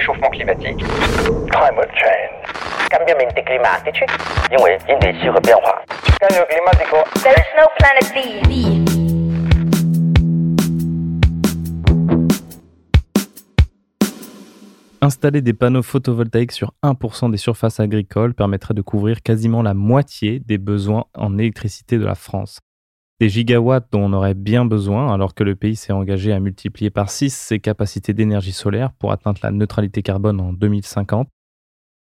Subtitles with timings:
[0.00, 0.78] réchauffement climatique.
[1.50, 2.88] Climate change.
[2.90, 4.04] Cambiamenti climatici.
[6.20, 7.04] Cambio climatico.
[7.22, 8.50] There's no planet B.
[15.02, 20.40] Installer des panneaux photovoltaïques sur 1% des surfaces agricoles permettrait de couvrir quasiment la moitié
[20.40, 22.60] des besoins en électricité de la France.
[23.20, 26.88] Des gigawatts dont on aurait bien besoin alors que le pays s'est engagé à multiplier
[26.88, 31.28] par 6 ses capacités d'énergie solaire pour atteindre la neutralité carbone en 2050.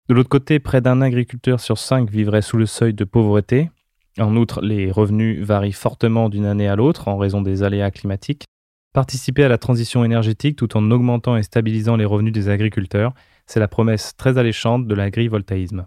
[0.09, 3.69] De l'autre côté, près d'un agriculteur sur 5 vivrait sous le seuil de pauvreté.
[4.17, 8.45] En outre, les revenus varient fortement d'une année à l'autre en raison des aléas climatiques.
[8.91, 13.13] Participer à la transition énergétique tout en augmentant et stabilisant les revenus des agriculteurs,
[13.45, 15.85] c'est la promesse très alléchante de l'agrivoltaïsme.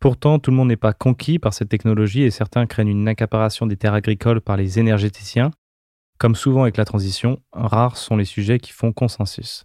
[0.00, 3.66] Pourtant, tout le monde n'est pas conquis par cette technologie et certains craignent une accaparation
[3.66, 5.50] des terres agricoles par les énergéticiens.
[6.18, 9.64] Comme souvent avec la transition, rares sont les sujets qui font consensus.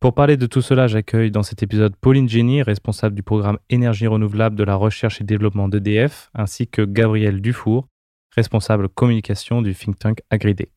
[0.00, 4.06] Pour parler de tout cela, j'accueille dans cet épisode Pauline Génie, responsable du programme énergie
[4.06, 7.88] renouvelable de la recherche et développement d'EDF, ainsi que Gabriel Dufour,
[8.36, 10.70] responsable communication du think tank Agridé.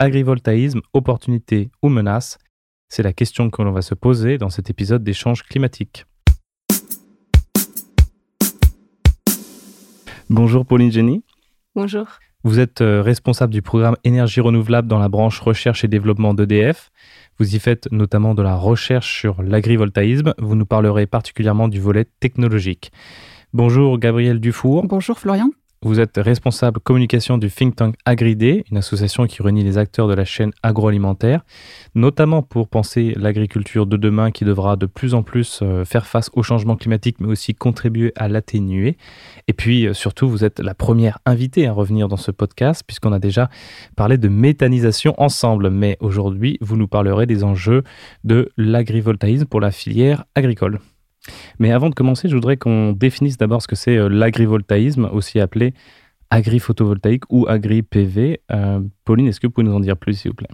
[0.00, 2.38] Agrivoltaïsme, opportunité ou menace
[2.88, 6.04] C'est la question que l'on va se poser dans cet épisode d'échange climatique.
[10.30, 11.22] Bonjour Pauline Jenny.
[11.74, 12.06] Bonjour.
[12.44, 16.90] Vous êtes euh, responsable du programme énergie renouvelable dans la branche recherche et développement d'EDF.
[17.38, 20.34] Vous y faites notamment de la recherche sur l'agrivoltaïsme.
[20.38, 22.90] Vous nous parlerez particulièrement du volet technologique.
[23.52, 24.86] Bonjour Gabriel Dufour.
[24.86, 25.50] Bonjour Florian.
[25.84, 30.14] Vous êtes responsable communication du think tank Agridé, une association qui réunit les acteurs de
[30.14, 31.44] la chaîne agroalimentaire,
[31.94, 36.30] notamment pour penser l'agriculture de demain qui devra de plus en plus euh, faire face
[36.32, 38.96] au changement climatique, mais aussi contribuer à l'atténuer.
[39.46, 43.12] Et puis euh, surtout, vous êtes la première invitée à revenir dans ce podcast, puisqu'on
[43.12, 43.50] a déjà
[43.94, 45.68] parlé de méthanisation ensemble.
[45.68, 47.82] Mais aujourd'hui, vous nous parlerez des enjeux
[48.24, 50.78] de l'agrivoltaïsme pour la filière agricole.
[51.58, 55.40] Mais avant de commencer, je voudrais qu'on définisse d'abord ce que c'est euh, l'agrivoltaïsme, aussi
[55.40, 55.74] appelé
[56.30, 58.40] agri-photovoltaïque ou agri-PV.
[58.50, 60.48] Euh, Pauline, est-ce que vous pouvez nous en dire plus, s'il vous plaît?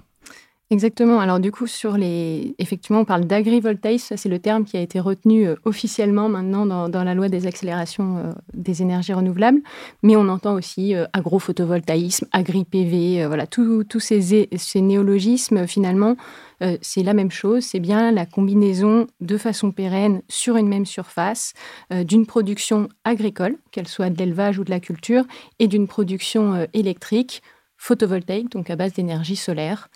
[0.71, 1.19] Exactement.
[1.19, 4.07] Alors du coup, sur les, effectivement, on parle d'agrivoltaïsme.
[4.07, 7.47] Ça, c'est le terme qui a été retenu euh, officiellement maintenant dans, la loi des
[7.47, 9.61] accélérations des énergies renouvelables.
[10.03, 13.27] Mais on entend aussi agro-photovoltaïsme, agri-PV.
[13.27, 16.17] voilà, tous ces, ces néologismes finalement
[16.63, 20.87] euh, c'est la même chose, c'est bien la combinaison de façon pérenne sur une même
[20.87, 21.55] surface
[21.93, 25.25] euh, d'une production agricole, qu'elle soit de l'élevage ou de la culture,
[25.59, 27.43] et d'une production euh, électrique
[27.83, 29.89] photovoltaïque, donc à base d'énergie solaire.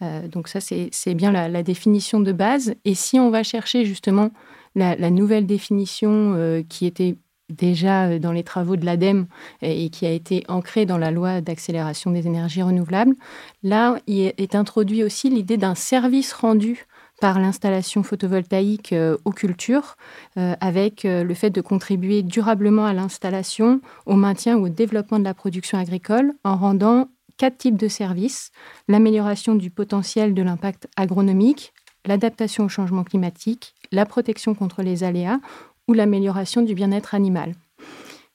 [0.00, 2.74] donc ça, c'est bien la, définition de base.
[2.84, 4.30] Et si on va chercher justement
[4.76, 7.16] la, nouvelle définition qui était
[7.52, 9.26] déjà euh, dans les travaux de l'ADEME
[9.60, 13.14] et qui a été ancré dans la loi d'accélération des énergies renouvelables.
[13.62, 16.86] Là, il est introduit aussi l'idée d'un service rendu
[17.20, 19.96] par l'installation photovoltaïque euh, aux cultures,
[20.36, 25.24] euh, avec le fait de contribuer durablement à l'installation, au maintien ou au développement de
[25.24, 28.50] la production agricole, en rendant quatre types de services
[28.88, 31.72] l'amélioration du potentiel de l'impact agronomique,
[32.06, 35.40] l'adaptation au changement climatique, la protection contre les aléas
[35.88, 37.54] ou l'amélioration du bien-être animal.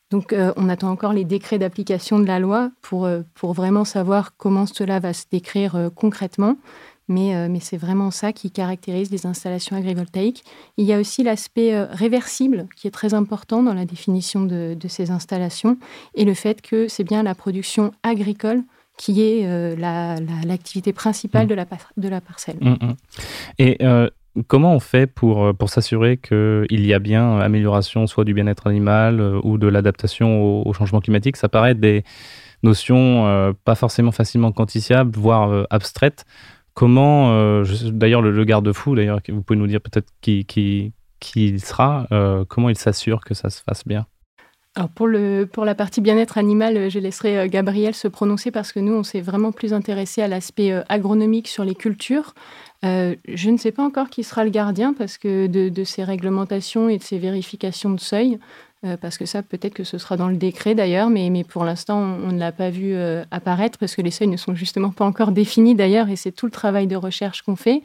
[0.09, 3.83] Donc euh, on attend encore les décrets d'application de la loi pour, euh, pour vraiment
[3.83, 6.57] savoir comment cela va se décrire euh, concrètement.
[7.09, 10.43] Mais, mais c'est vraiment ça qui caractérise les installations agrivoltaïques.
[10.75, 14.87] Il y a aussi l'aspect réversible qui est très important dans la définition de, de,
[14.89, 15.77] ces installations
[16.15, 18.61] et le fait que c'est bien la production agricole
[18.97, 21.49] qui est l'activité principale mmh.
[21.49, 21.65] de, la,
[21.97, 22.57] de la parcelle.
[22.59, 22.95] Mmh, mmh.
[23.59, 23.77] Et
[24.45, 28.67] Comment on fait pour, euh, pour s'assurer qu'il y a bien amélioration soit du bien-être
[28.67, 31.37] animal euh, ou de l'adaptation au, changement climatique?
[31.37, 32.03] Ça paraît des
[32.61, 36.25] notions euh, pas forcément facilement quantifiables, voire abstraites.
[36.75, 42.05] Comment, d'ailleurs le, garde-fou, d'ailleurs, vous pouvez nous dire peut-être qui, qui, qui il sera,
[42.49, 44.05] comment il s'assure que ça se fasse bien?
[44.77, 48.79] Alors pour, le, pour la partie bien-être animal, je laisserai Gabriel se prononcer parce que
[48.79, 52.35] nous, on s'est vraiment plus intéressé à l'aspect agronomique sur les cultures.
[52.85, 56.89] Euh, je ne sais pas encore qui sera le gardien parce que de, ces réglementations
[56.89, 58.39] et de ces vérifications de seuil,
[58.85, 61.63] euh, parce que ça, peut-être que ce sera dans le décret d'ailleurs, mais, mais pour
[61.63, 64.91] l'instant, on, ne l'a pas vu euh, apparaître parce que les seuils ne sont justement
[64.91, 67.81] pas encore définis d'ailleurs, et c'est tout le travail de recherche qu'on fait.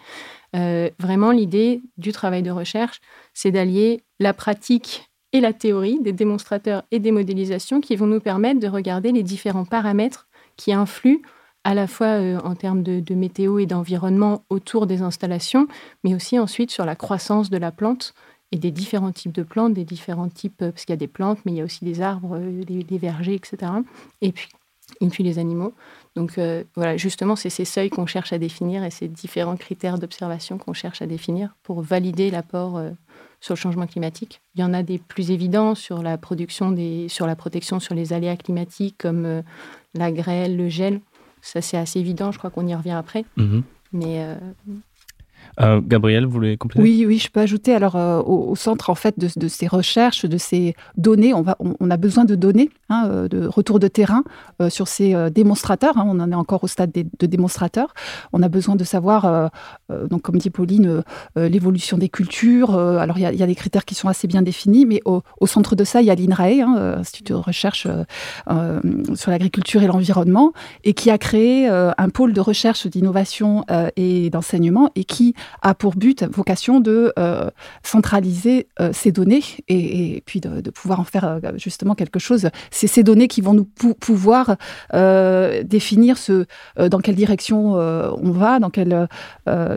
[0.53, 3.01] vraiment, l'idée du travail de recherche,
[3.33, 8.21] c'est d'allier la pratique et la théorie des démonstrateurs et des modélisations qui vont nous
[8.21, 11.23] permettre de regarder les différents paramètres qui influent
[11.65, 15.69] à la fois euh, en termes de, météo et d'environnement autour des installations,
[16.05, 18.15] mais aussi ensuite sur la croissance de la plante
[18.51, 21.07] et des différents types de plantes, des différents types, euh, parce qu'il y a des
[21.07, 23.73] plantes, mais il y a aussi des arbres, euh, des, vergers, etc.
[24.21, 24.49] Et puis
[25.01, 25.73] et puis les animaux.
[26.17, 26.39] Donc
[26.77, 30.75] voilà, justement, c'est ces seuils qu'on cherche à définir et ces différents critères d'observation qu'on
[30.75, 32.79] cherche à définir pour valider l'apport
[33.43, 34.41] sur le changement climatique.
[34.55, 37.95] Il y en a des plus évidents sur la production des, sur la protection sur
[37.95, 39.43] les aléas climatiques comme
[39.93, 41.01] la grêle, le gel.
[41.43, 42.33] Ça c'est assez évident.
[42.33, 43.27] Je crois qu'on y revient après.
[43.37, 43.63] Mhm.
[43.93, 44.25] Mais
[45.61, 46.83] euh, Gabriel, vous voulez compléter?
[46.83, 47.75] Oui, oui, je peux ajouter.
[47.75, 52.25] Alors, euh, au, centre en fait de, ces recherches, de ces données, on, a besoin
[52.25, 54.25] de données, hein, euh, de retour de terrain
[54.69, 55.99] sur ces démonstrateurs.
[55.99, 56.05] Hein.
[56.07, 57.95] on en est encore au stade de démonstrateurs.
[58.33, 59.51] On a besoin de savoir,
[60.09, 61.03] donc comme dit Pauline,
[61.37, 62.75] l'évolution des cultures.
[62.79, 65.85] alors, il y, a des critères qui sont assez bien définis, mais au, centre de
[65.85, 67.87] ça, il y a l'INRAE, hein, Institut de recherche
[69.15, 70.53] sur l'agriculture et l'environnement,
[70.85, 73.65] et qui a créé un pôle de recherche, d'innovation
[73.97, 75.32] et d'enseignement, et qui
[75.63, 77.51] a pour but, vocation de euh,
[77.83, 82.49] centraliser euh, ces données et, puis de, pouvoir en faire euh, justement quelque chose.
[82.71, 84.57] C'est ces données qui vont nous pouvoir
[84.93, 86.47] définir ce,
[86.77, 89.09] dans quelle direction on va, dans quelle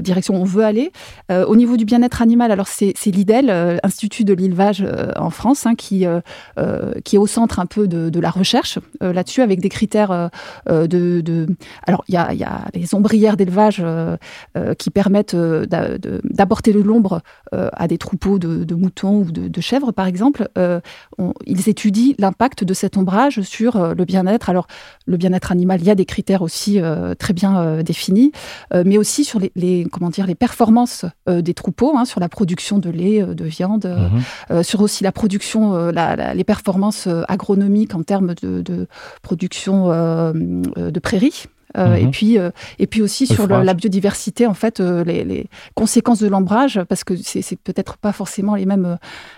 [0.02, 0.92] direction on veut aller.
[1.30, 4.86] au niveau du bien-être animal, alors c'est l'IDEL, Institut de l'élevage
[5.16, 6.06] en France, hein, qui,
[7.04, 10.30] qui est au centre un peu de, la recherche là-dessus, avec des critères
[10.68, 11.48] de,
[11.88, 13.84] alors il y a, y a, les ombrières d'élevage
[14.78, 15.36] qui permettent
[15.68, 17.22] d'apporter de l'ombre
[17.54, 20.80] euh, à des troupeaux de, moutons ou de, chèvres, par exemple, euh,
[21.46, 24.50] ils étudient l'impact de cet ombrage sur euh, le bien-être.
[24.50, 24.68] Alors,
[25.06, 26.80] le bien-être animal, il y a des critères aussi
[27.20, 28.32] très bien définis,
[28.74, 32.90] mais aussi sur les, comment dire, les performances des troupeaux, hein, sur la production de
[32.90, 33.86] lait, de viande,
[34.50, 34.64] mhm.
[34.64, 38.88] sur aussi la production, les performances agronomiques en termes de, de
[39.22, 39.90] production
[40.34, 41.46] de prairies.
[41.78, 42.12] Euh, et, mhm.
[42.12, 46.82] puis, euh, et puis aussi sur la biodiversité, en fait, euh, les, conséquences de l'embrage,
[46.88, 48.98] parce que c'est peut-être pas forcément les mêmes,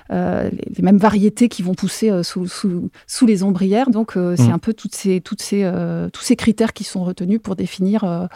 [0.10, 3.90] les, mêmes variétés qui vont pousser sous, sous, sous, les ombrières.
[3.90, 4.54] Donc, c'est mhm.
[4.54, 5.70] un peu toutes ces, toutes ces,
[6.14, 8.28] tous ces critères qui sont retenus pour définir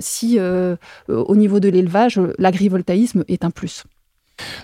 [0.00, 0.38] si,
[1.08, 3.84] au niveau de l'élevage, l'agrivoltaïsme est un plus.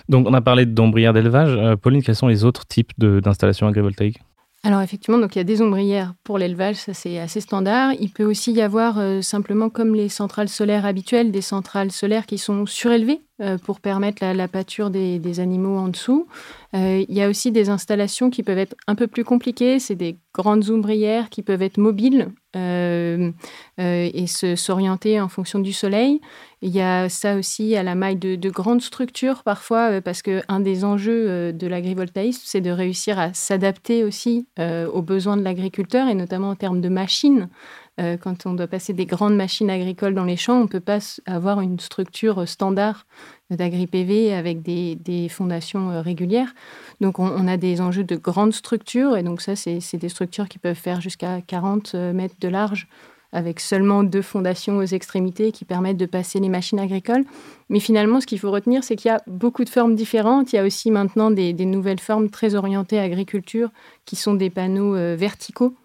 [0.07, 1.57] Donc, on a parlé d'ombrières d'élevage.
[1.77, 4.19] Pauline, quels sont les autres types d'installations agrivoltaïques?
[4.65, 7.93] Alors effectivement, donc il y a des ombrières pour l'élevage, ça c'est assez standard.
[7.99, 12.25] Il peut aussi y avoir euh, simplement comme les centrales solaires habituelles, des centrales solaires
[12.25, 16.25] qui sont surélevées euh, pour permettre la, pâture des, animaux en dessous.
[16.73, 19.77] Euh, il y a aussi des installations qui peuvent être un peu plus compliquées.
[19.77, 26.21] C'est des grandes ombrières qui peuvent être mobiles et s'orienter en fonction du soleil.
[26.67, 30.59] Il y a ça aussi à la maille de, de grandes structures parfois, parce qu'un
[30.59, 36.15] des enjeux de l'agrivoltaïsme, c'est de réussir à s'adapter aussi aux besoins de l'agriculteur et
[36.15, 37.49] notamment en termes de machines.
[38.01, 40.81] Euh, quand on doit passer des grandes machines agricoles dans les champs, on ne peut
[40.81, 43.05] pas avoir une structure standard
[43.51, 46.53] d'agri-PV avec des, fondations euh, régulières.
[46.99, 50.59] Donc on, a des enjeux de grandes structures, et donc ça, c'est des structures qui
[50.59, 52.87] peuvent faire jusqu'à 40 euh, mètres de large
[53.35, 57.25] avec seulement deux fondations aux extrémités qui permettent de passer les machines agricoles.
[57.69, 60.53] Mais finalement, ce qu'il faut retenir, c'est qu'il y a beaucoup de formes différentes.
[60.53, 63.69] Il y a aussi maintenant des, nouvelles formes très orientées à agriculture
[64.05, 65.75] qui sont des panneaux verticaux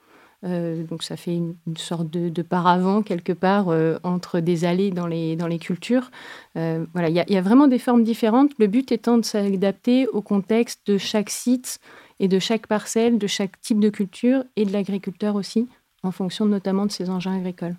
[0.44, 5.06] euh, donc ça fait une, sorte de, paravent quelque part euh, entre des allées dans
[5.06, 6.10] les, dans les cultures.
[6.56, 8.52] Euh, voilà, il y, a vraiment des formes différentes.
[8.58, 11.78] Le but étant de s'adapter au contexte de chaque site
[12.20, 15.68] et de chaque parcelle, de chaque type de culture et de l'agriculteur aussi,
[16.02, 17.76] en fonction notamment de ses engins agricoles.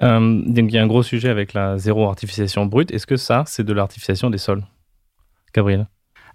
[0.00, 2.90] donc il y a un gros sujet avec la zéro artificialisation brute.
[2.92, 4.64] Est-ce que ça, c'est de l'artificialisation des sols
[5.54, 5.86] Gabriel?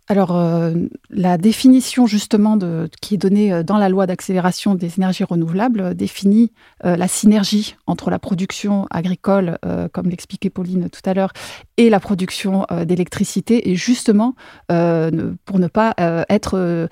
[0.10, 0.74] Alors, euh,
[1.10, 5.80] la définition justement de, qui est donnée euh, dans la loi d'accélération des énergies renouvelables
[5.80, 6.52] euh, définit
[6.84, 9.58] la synergie entre la production agricole,
[9.94, 11.32] comme l'expliquait Pauline tout à l'heure,
[11.78, 14.36] et la production d'électricité, et justement
[14.68, 15.94] pour ne pas
[16.28, 16.90] être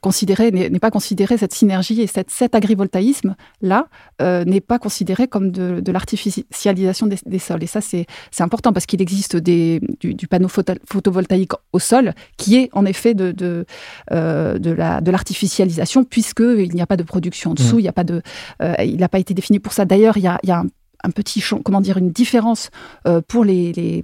[0.00, 3.88] considéré, n'est pas considéré cette synergie et cette, cet agrivoltaïsme là
[4.20, 7.62] n'est pas considéré comme de, l'artificialisation des, sols.
[7.62, 8.06] Et ça, c'est
[8.38, 13.32] important parce qu'il existe des, du panneau photovoltaïque au sol qui est en effet de,
[13.32, 13.66] de,
[14.12, 17.80] euh, de l'artificialisation, puisqu'il n'y a pas de production en dessous, mmh.
[17.80, 18.22] il n'y a pas de,
[18.62, 19.84] euh, il n'a pas été défini pour ça.
[19.84, 20.66] D'ailleurs, il y a, il y a un
[21.04, 22.70] un petit comment dire, une différence
[23.06, 24.02] euh, pour les, les,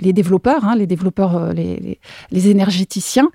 [0.00, 1.98] les développeurs, hein, les développeurs, les,
[2.30, 3.28] les, énergéticiens,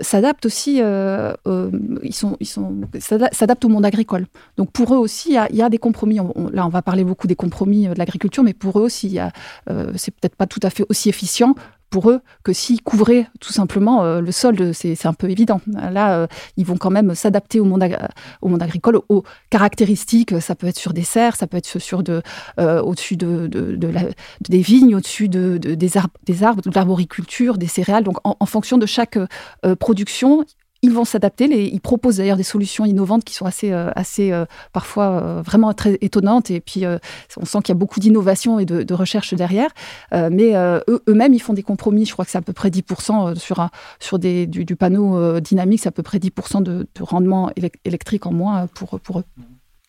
[0.00, 4.28] s'adaptent aussi, ils sont, ils sont, s'adaptent au monde agricole.
[4.56, 6.20] Donc pour eux aussi, il y a, des compromis.
[6.52, 9.18] là, on va parler beaucoup des compromis de l'agriculture, mais pour eux aussi,
[9.96, 11.56] c'est peut-être pas tout à fait aussi efficient
[11.90, 15.60] pour eux que s'ils couvraient tout simplement euh, le sol, c'est un peu évident.
[15.66, 17.82] Là, euh, ils vont quand même s'adapter au monde,
[18.62, 20.40] agricole, aux caractéristiques.
[20.40, 22.22] Ça peut être sur des serres, ça peut être sur de,
[22.58, 23.76] euh, au-dessus de, de,
[24.48, 28.04] des vignes, au-dessus de, des arbres, des arbres, de l'arboriculture, des céréales.
[28.04, 29.18] Donc, en, fonction de chaque
[29.78, 30.44] production,
[30.82, 31.72] ils vont s'adapter.
[31.72, 35.72] Ils proposent d'ailleurs des solutions innovantes qui sont assez, euh, assez euh, parfois euh, vraiment
[35.74, 36.50] très étonnantes.
[36.50, 36.84] Et puis,
[37.36, 39.70] on sent qu'il y a beaucoup d'innovation et de, recherche derrière.
[40.12, 40.54] mais
[41.08, 42.04] eux-mêmes, ils font des compromis.
[42.06, 45.88] Je crois que c'est à peu près 10% sur, un, sur du, panneau dynamique, c'est
[45.88, 47.50] à peu près 10% de, de rendement
[47.84, 49.24] électrique en moins pour, pour eux.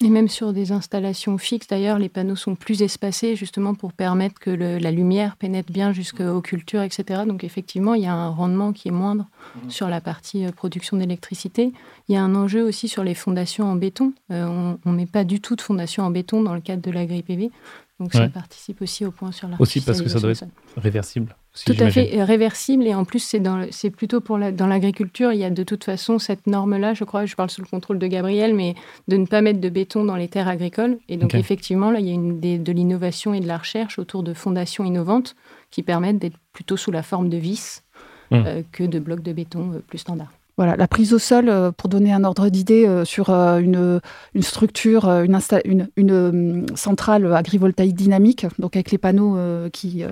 [0.03, 4.39] Et même sur des installations fixes, d'ailleurs, les panneaux sont plus espacés justement pour permettre
[4.39, 7.21] que la lumière pénètre bien jusqu'aux cultures, etc.
[7.27, 9.69] Donc effectivement, il y a un rendement qui est moindre mhm.
[9.69, 11.71] sur la partie euh, production d'électricité.
[12.07, 14.13] Il y a un enjeu aussi sur les fondations en béton.
[14.31, 16.91] Euh, on ne met pas du tout de fondation en béton dans le cadre de
[16.91, 17.51] l'agri PV.
[17.99, 21.35] Donc ça participe aussi au point sur la Aussi parce que ça doit être réversible.
[21.65, 24.67] Tout à fait euh, réversible et en plus c'est dans c'est plutôt pour la, dans
[24.67, 27.61] l'agriculture il y a de toute façon cette norme là je crois je parle sous
[27.61, 28.73] le contrôle de Gabriel mais
[29.09, 32.07] de ne pas mettre de béton dans les terres agricoles et donc effectivement là il
[32.07, 35.35] y a une de l'innovation et de la recherche autour de fondations innovantes
[35.71, 37.83] qui permettent d'être plutôt sous la forme de vis
[38.31, 38.35] mmh.
[38.35, 40.31] euh, que de blocs de béton euh, plus standards.
[40.57, 43.99] Voilà, la prise au sol, euh, pour donner un ordre d'idée, euh, sur euh, une,
[44.33, 49.37] une structure, une, une, une, centrale agrivoltaïque dynamique, donc avec les panneaux
[49.71, 50.03] qui,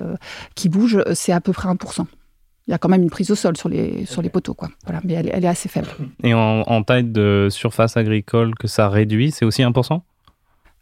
[0.54, 2.04] qui bougent, c'est à peu près 1%.
[2.66, 4.68] Il y a quand même une prise au sol sur les, sur les poteaux, quoi.
[4.84, 5.88] Voilà, mais elle, elle est assez faible.
[6.22, 10.00] Et en, en, taille de surface agricole que ça réduit, c'est aussi 1%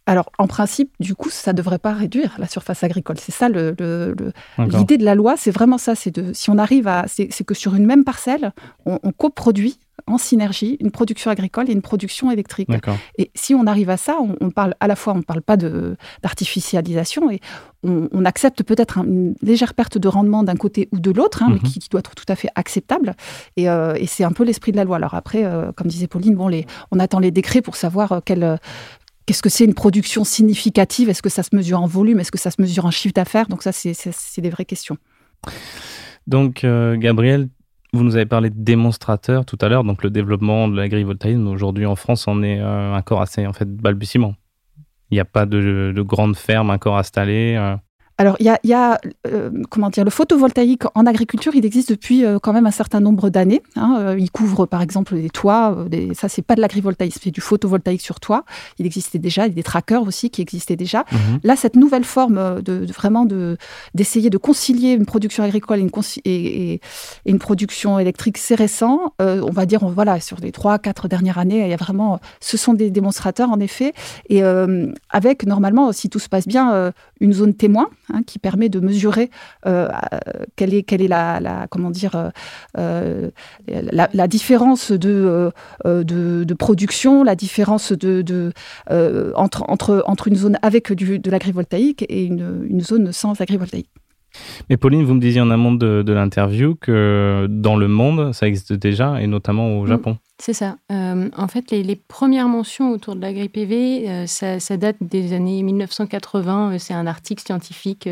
[0.08, 3.16] alors, en principe, du coup, ça ne devrait pas réduire la surface agricole.
[3.20, 4.14] C'est ça l'idée le,
[4.96, 5.94] de la loi, c'est vraiment ça.
[5.94, 8.54] C'est de, si on arrive à, c'est que sur une même parcelle,
[8.86, 12.70] on, coproduit en synergie une production agricole et une production électrique.
[13.18, 15.58] Et si on arrive à ça, on, parle à la fois, on ne parle pas
[15.58, 17.40] d'artificialisation et
[17.84, 21.60] on, accepte peut-être une légère perte de rendement d'un côté ou de l'autre, hein, mais
[21.62, 21.62] mhm.
[21.62, 23.14] qui, doit être tout à fait acceptable.
[23.56, 24.96] Et, euh, c'est un peu l'esprit de la loi.
[24.96, 28.20] Alors après, euh, comme disait Pauline, bon, les, on attend les décrets pour savoir euh,
[28.24, 28.58] quelle
[29.28, 31.10] Qu'est-ce que c'est une production significative?
[31.10, 32.18] Est-ce que ça se mesure en volume?
[32.18, 33.46] Est-ce que ça se mesure en chiffre d'affaires?
[33.46, 34.96] Donc ça, c'est des vraies questions.
[36.26, 37.50] Donc, euh, Gabriel,
[37.92, 41.84] vous nous avez parlé de démonstrateurs tout à l'heure, donc le développement de l'agrivoltaïsme aujourd'hui
[41.84, 44.34] en France en est euh, encore assez en fait balbutiement.
[45.10, 47.54] Il n'y a pas de, de grandes fermes encore installées.
[47.58, 47.76] Euh.
[48.20, 48.98] Alors, il y a,
[49.28, 52.98] euh, comment dire, le photovoltaïque en agriculture, il existe depuis euh, quand même un certain
[52.98, 53.62] nombre d'années.
[53.76, 53.96] Hein.
[54.00, 55.84] Euh, il couvre par exemple des toits.
[55.88, 58.44] Des, ça, c'est pas de l'agrivoltaïsme, c'est du photovoltaïque sur toit.
[58.80, 61.04] Il existait déjà, il y a des trackers aussi qui existaient déjà.
[61.12, 61.38] Mhm.
[61.44, 63.56] Là, cette nouvelle forme de, vraiment de
[63.94, 65.90] d'essayer de concilier une production agricole et une,
[66.24, 66.80] et,
[67.24, 69.14] une production électrique, c'est récent.
[69.20, 72.56] on va dire, voilà, sur les trois, quatre dernières années, il y a vraiment, ce
[72.56, 73.92] sont des démonstrateurs en effet,
[74.28, 74.42] et
[75.10, 79.28] avec normalement, si tout se passe bien, une zone témoin Hein, qui permet de mesurer
[79.66, 79.88] euh,
[80.56, 82.30] quelle est, quelle est la, comment dire, euh,
[82.78, 83.28] euh,
[83.68, 85.50] la, différence de,
[85.84, 88.52] de, production, la différence de,
[89.34, 93.90] entre, entre, entre une zone avec du, de l'agrivoltaïque et une, une zone sans agrivoltaïque.
[94.70, 98.46] Mais Pauline, vous me disiez en amont de, de l'interview que dans le monde, ça
[98.48, 99.88] existe déjà, et notamment au mm.
[99.88, 100.18] Japon.
[100.40, 100.76] C'est ça.
[100.92, 105.64] Euh, en fait, les, premières mentions autour de l'agri PV, euh, ça, date des années
[105.64, 106.74] 1980.
[106.74, 108.08] Euh, c'est un article scientifique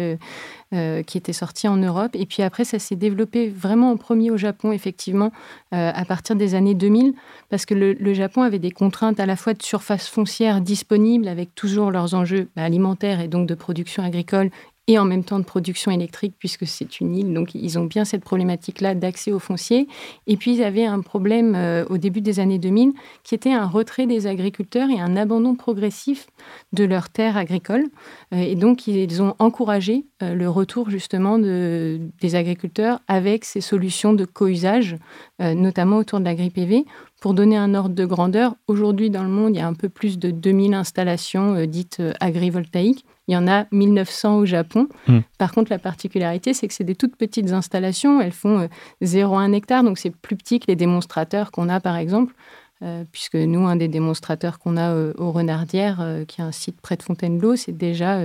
[1.07, 2.11] qui était sorti en Europe.
[2.15, 5.31] Et puis après, ça s'est développé vraiment en premier au Japon, effectivement,
[5.71, 7.15] à partir des années 2000,
[7.49, 11.55] parce que le, Japon avait des contraintes à la fois de surface foncière disponible, avec
[11.55, 14.51] toujours leurs enjeux bah, alimentaires et donc de production agricole
[14.89, 17.33] et en même temps de production électrique, puisque c'est une île.
[17.33, 19.89] Donc, ils ont bien cette problématique-là d'accès aux fonciers.
[20.27, 22.93] Et puis, ils avaient un problème euh, au début des années 2000,
[23.25, 26.29] qui était un retrait des agriculteurs et un abandon progressif
[26.73, 27.87] de leurs terres agricoles.
[28.33, 33.61] Euh, et donc, ils ont encouragé euh, le retour, justement, de, des agriculteurs avec ces
[33.61, 34.97] solutions de co-usage,
[35.39, 36.85] notamment autour de l'agri-PV.
[37.21, 39.89] Pour donner un ordre de grandeur, aujourd'hui, dans le monde, il y a un peu
[39.89, 44.89] plus de 2000 installations dites agrivoltaïques il y en a 1900 au Japon.
[45.09, 45.21] Hmm.
[45.39, 48.21] Par contre, la particularité, c'est que c'est des toutes petites installations.
[48.21, 48.69] Elles font
[49.03, 52.35] 0,1 euh, hectare, donc c'est plus petit que les démonstrateurs qu'on a, par exemple.
[52.83, 56.81] Euh, puisque nous, un des démonstrateurs qu'on a euh, au Renardière, qui est un site
[56.81, 58.21] près de Fontainebleau, c'est déjà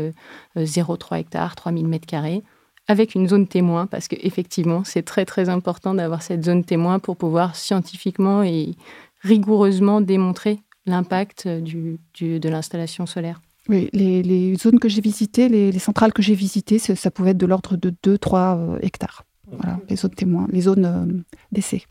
[0.55, 2.43] 0,3 hectare, 3000 mètres carrés,
[2.87, 7.15] avec une zone témoin, parce qu'effectivement, c'est très très important d'avoir cette zone témoin pour
[7.15, 8.75] pouvoir scientifiquement et
[9.21, 13.39] rigoureusement démontrer l'impact de l'installation solaire.
[13.69, 17.45] Oui, les, zones que j'ai visitées, les, centrales que j'ai visitées, ça pouvait être de
[17.45, 19.23] l'ordre de 2-3 euh, hectares.
[19.51, 21.83] Voilà, les zones témoins, les zones euh, d'essai.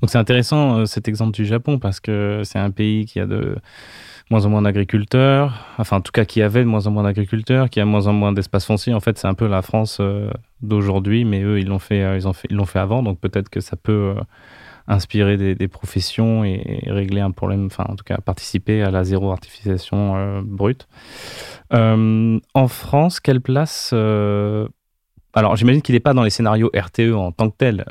[0.00, 3.26] Donc c'est intéressant euh, cet exemple du Japon parce que c'est un pays qui a
[3.26, 3.56] de
[4.32, 7.70] moins en moins d'agriculteurs, enfin en tout cas qui avait de moins en moins d'agriculteurs,
[7.70, 8.94] qui a moins en moins d'espace foncier.
[8.94, 10.00] En fait, c'est un peu la France
[10.60, 13.48] d'aujourd'hui, mais eux ils l'ont fait, ils ont fait, ils l'ont fait avant, donc peut-être
[13.48, 14.14] que ça peut
[14.88, 19.30] inspirer des, professions et, régler un problème, enfin en tout cas participer à la zéro
[19.30, 20.88] artificialisation euh, brute.
[21.72, 24.66] Euh, en France, quelle place euh,
[25.34, 27.84] Alors, j'imagine qu'il n'est pas dans les scénarios RTE en tant que tel,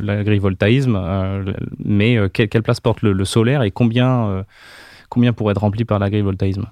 [0.00, 1.44] l'agrivoltaïsme,
[1.78, 4.44] mais quelle, place porte le, solaire et combien,
[5.14, 6.66] combien pourrait être rempli par l'agrivoltaïsme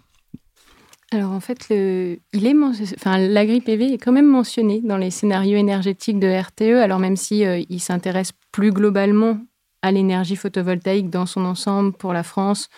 [1.15, 2.55] alors en fait, il est,
[2.97, 7.41] enfin, l'agri-PV est quand même mentionné dans les scénarios énergétiques de RTE, alors même si
[7.43, 9.37] il s'intéresse plus globalement
[9.83, 12.71] à l'énergie photovoltaïque dans son ensemble pour la France,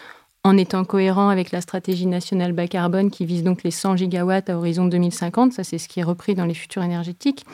[0.43, 4.51] en étant cohérent avec la stratégie nationale bas carbone qui vise donc les 100 gigawatts
[4.51, 5.55] à horizon 2050.
[5.55, 7.45] Ça, c'est ce qui est repris dans les futurs énergétiques.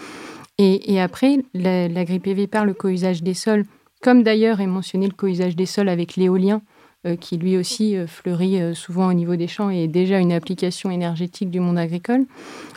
[0.59, 3.65] Et, après, l'agri-PV parle le co-usage des sols,
[4.03, 6.80] comme d'ailleurs est mentionné le co-usage des sols avec l'éolien, euh,
[7.19, 10.33] qui lui aussi euh, fleurit euh, souvent au niveau des champs et est déjà une
[10.33, 12.27] application énergétique du monde agricole.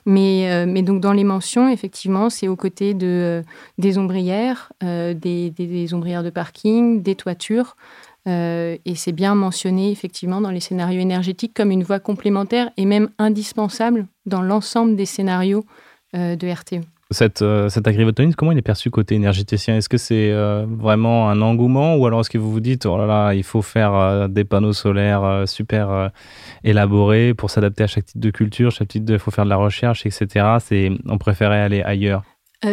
[0.06, 3.42] Mais, donc dans les mentions, effectivement, c'est aux côtés de,
[3.78, 7.78] des ombrières, des, ombrières de parking, des toitures.
[8.26, 13.12] et c'est bien mentionné effectivement dans les scénarios énergétiques comme une voie complémentaire et même
[13.18, 15.64] indispensable dans l'ensemble des scénarios
[16.14, 16.86] de RTE.
[17.14, 19.78] Cette, euh, cet agrivoltaïsme, comment il est perçu côté énergéticien?
[19.78, 22.98] Est-ce que c'est euh, vraiment un engouement ou alors est-ce que vous vous dites, oh
[22.98, 26.12] là là, il faut faire euh, des panneaux solaires super
[26.64, 29.50] élaborés pour s'adapter à chaque type de culture, chaque type de, il faut faire de
[29.50, 30.58] la recherche, etc.
[31.08, 32.24] On préférait aller ailleurs?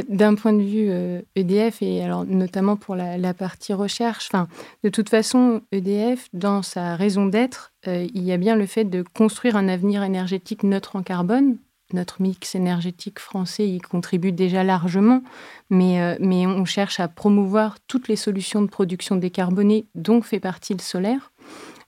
[0.08, 0.90] D'un point de vue
[1.34, 4.46] EDF, e et alors notamment pour la, partie recherche, enfin,
[4.84, 9.04] de toute façon, EDF, dans sa raison d'être, il y a bien le fait de
[9.14, 11.56] construire un avenir énergétique neutre en carbone,
[11.92, 15.22] notre mix énergétique français y contribue déjà largement,
[15.68, 20.40] mais, euh, mais on cherche à promouvoir toutes les solutions de production décarbonée, dont fait
[20.40, 21.32] partie le solaire.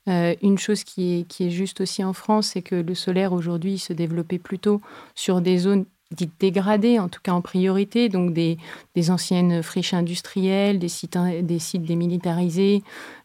[0.08, 3.32] Euh, une chose qui est, qui est juste aussi en France, c'est que le solaire
[3.32, 4.80] aujourd'hui se développait plutôt
[5.14, 8.58] sur des zones dites dégradées, en tout cas en priorité, donc des,
[8.94, 12.82] des anciennes friches industrielles, des sites, des sites démilitarisés.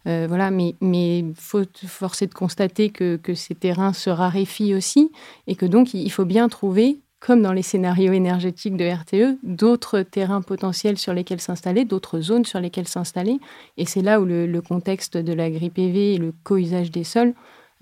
[0.07, 5.11] Euh, voilà, mais il faut forcer de constater que, que, ces terrains se raréfient aussi
[5.47, 10.01] et que donc il faut bien trouver, comme dans les scénarios énergétiques de RTE, d'autres
[10.01, 13.39] terrains potentiels sur lesquels s'installer, d'autres zones sur lesquelles s'installer.
[13.75, 17.33] Et c'est là où le, contexte de l'agri-PV et le co-usage des sols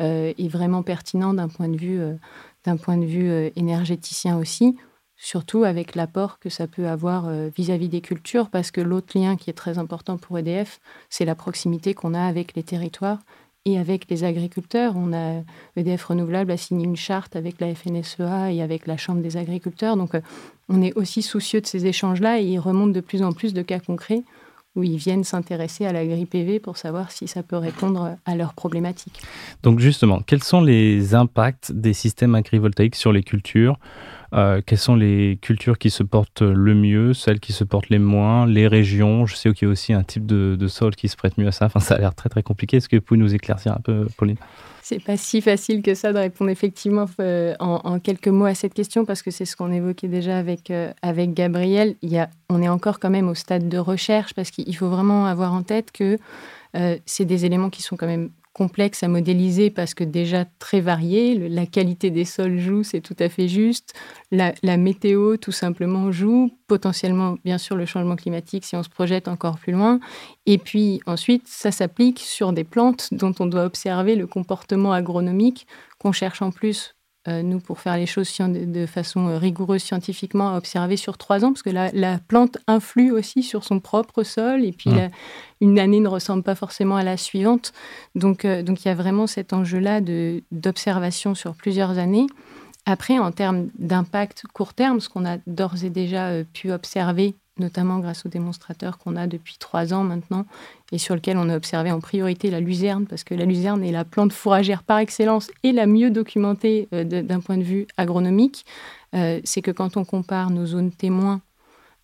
[0.01, 2.15] euh, est vraiment pertinent d'un point de vue, euh,
[2.63, 4.75] d'un point de vue énergéticien aussi
[5.17, 9.35] surtout avec l'apport que ça peut avoir euh, vis-à-vis des cultures, parce que l'autre lien
[9.35, 13.19] qui est très important pour EDF, c'est la proximité qu'on a avec les territoires
[13.65, 14.93] et avec les agriculteurs.
[14.95, 15.41] On a
[15.75, 19.97] EDF Renouvelable a signé une charte avec la FNSEA et avec la Chambre des agriculteurs.
[19.97, 20.21] Donc, euh,
[20.69, 23.61] on est aussi soucieux de ces échanges-là et il remonte de plus en plus de
[23.61, 24.23] cas concrets
[24.75, 29.21] où ils viennent s'intéresser à l'agri-PV pour savoir si ça peut répondre à leurs problématiques.
[29.63, 33.79] Donc justement, quels sont les impacts des systèmes agrivoltaïques sur les cultures?
[34.35, 37.99] Euh, quelles sont les cultures qui se portent le mieux, celles qui se portent les
[37.99, 39.25] moins, les régions?
[39.25, 41.51] Je sais qu'il y a aussi un type de, sol qui se prête mieux à
[41.51, 41.65] ça.
[41.65, 42.77] Enfin, ça a l'air très très compliqué.
[42.77, 44.35] Est-ce que vous pouvez nous éclaircir un peu, Pauline?
[44.81, 48.73] C'est pas si facile que ça de répondre effectivement euh, en, quelques mots à cette
[48.73, 51.95] question parce que c'est ce qu'on évoquait déjà avec, euh, avec Gabriel.
[52.01, 54.89] Il y a, on est encore quand même au stade de recherche parce qu'il faut
[54.89, 56.17] vraiment avoir en tête que
[57.05, 61.49] c'est des éléments qui sont quand même complexe à modéliser parce que déjà très varié.
[61.49, 63.93] La qualité des sols joue, c'est tout à fait juste.
[64.31, 66.49] La, météo, tout simplement, joue.
[66.67, 69.99] Potentiellement, bien sûr, le changement climatique si on se projette encore plus loin.
[70.45, 75.67] Et puis ensuite, ça s'applique sur des plantes dont on doit observer le comportement agronomique
[75.99, 76.94] qu'on cherche en plus
[77.27, 81.43] euh, nous, pour faire les choses de façon euh, rigoureuse scientifiquement, à observer sur trois
[81.43, 85.09] ans, parce que la, plante influe aussi sur son propre sol, et puis mmh.
[85.61, 87.73] une année ne ressemble pas forcément à la suivante.
[88.13, 90.01] Donc, euh, donc il y a vraiment cet enjeu-là
[90.51, 92.27] d'observation sur plusieurs années.
[92.85, 97.99] Après, en termes d'impact court terme, ce qu'on a d'ores et déjà pu observer notamment
[97.99, 100.45] grâce aux démonstrateurs qu'on a depuis trois ans maintenant
[100.91, 103.91] et sur lequel on a observé en priorité la luzerne, parce que la luzerne est
[103.91, 108.65] la plante fourragère par excellence et la mieux documentée euh, d'un point de vue agronomique.
[109.13, 111.41] Euh, c'est que quand on compare nos zones témoins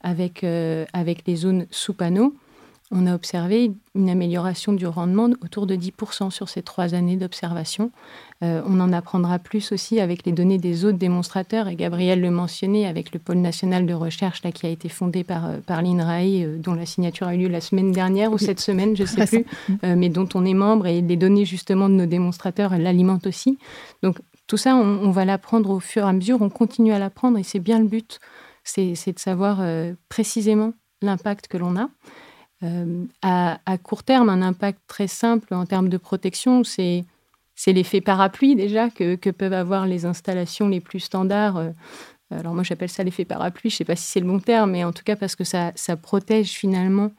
[0.01, 2.33] avec, euh, avec les zones sous panneaux,
[2.91, 7.91] on a observé une amélioration du rendement autour de 10% sur ces trois années d'observation.
[8.43, 12.31] Euh, on en apprendra plus aussi avec les données des autres démonstrateurs, et Gabriel le
[12.31, 15.81] mentionnait, avec le pôle national de recherche là, qui a été fondé par, euh, par
[15.81, 19.03] l'INRAE, euh, dont la signature a eu lieu la semaine dernière ou cette semaine, je
[19.03, 19.45] ne sais plus,
[19.83, 23.57] mais dont on est membre, et les données justement de nos démonstrateurs l'alimentent aussi.
[24.03, 27.37] Donc tout ça, on, va l'apprendre au fur et à mesure, on continue à l'apprendre,
[27.37, 28.19] et c'est bien le but,
[28.63, 29.63] c'est de savoir
[30.09, 31.89] précisément l'impact que l'on a.
[32.63, 37.05] Euh, à, court terme, un impact très simple en termes de protection, c'est
[37.67, 41.57] l'effet parapluie déjà que, peuvent avoir les installations les plus standards.
[41.57, 41.71] Euh,
[42.31, 44.71] alors moi j'appelle ça l'effet parapluie, je ne sais pas si c'est le bon terme,
[44.71, 47.11] mais en tout cas parce que ça, protège finalement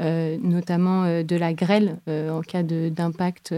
[0.00, 3.54] euh, notamment de la grêle en cas d'impact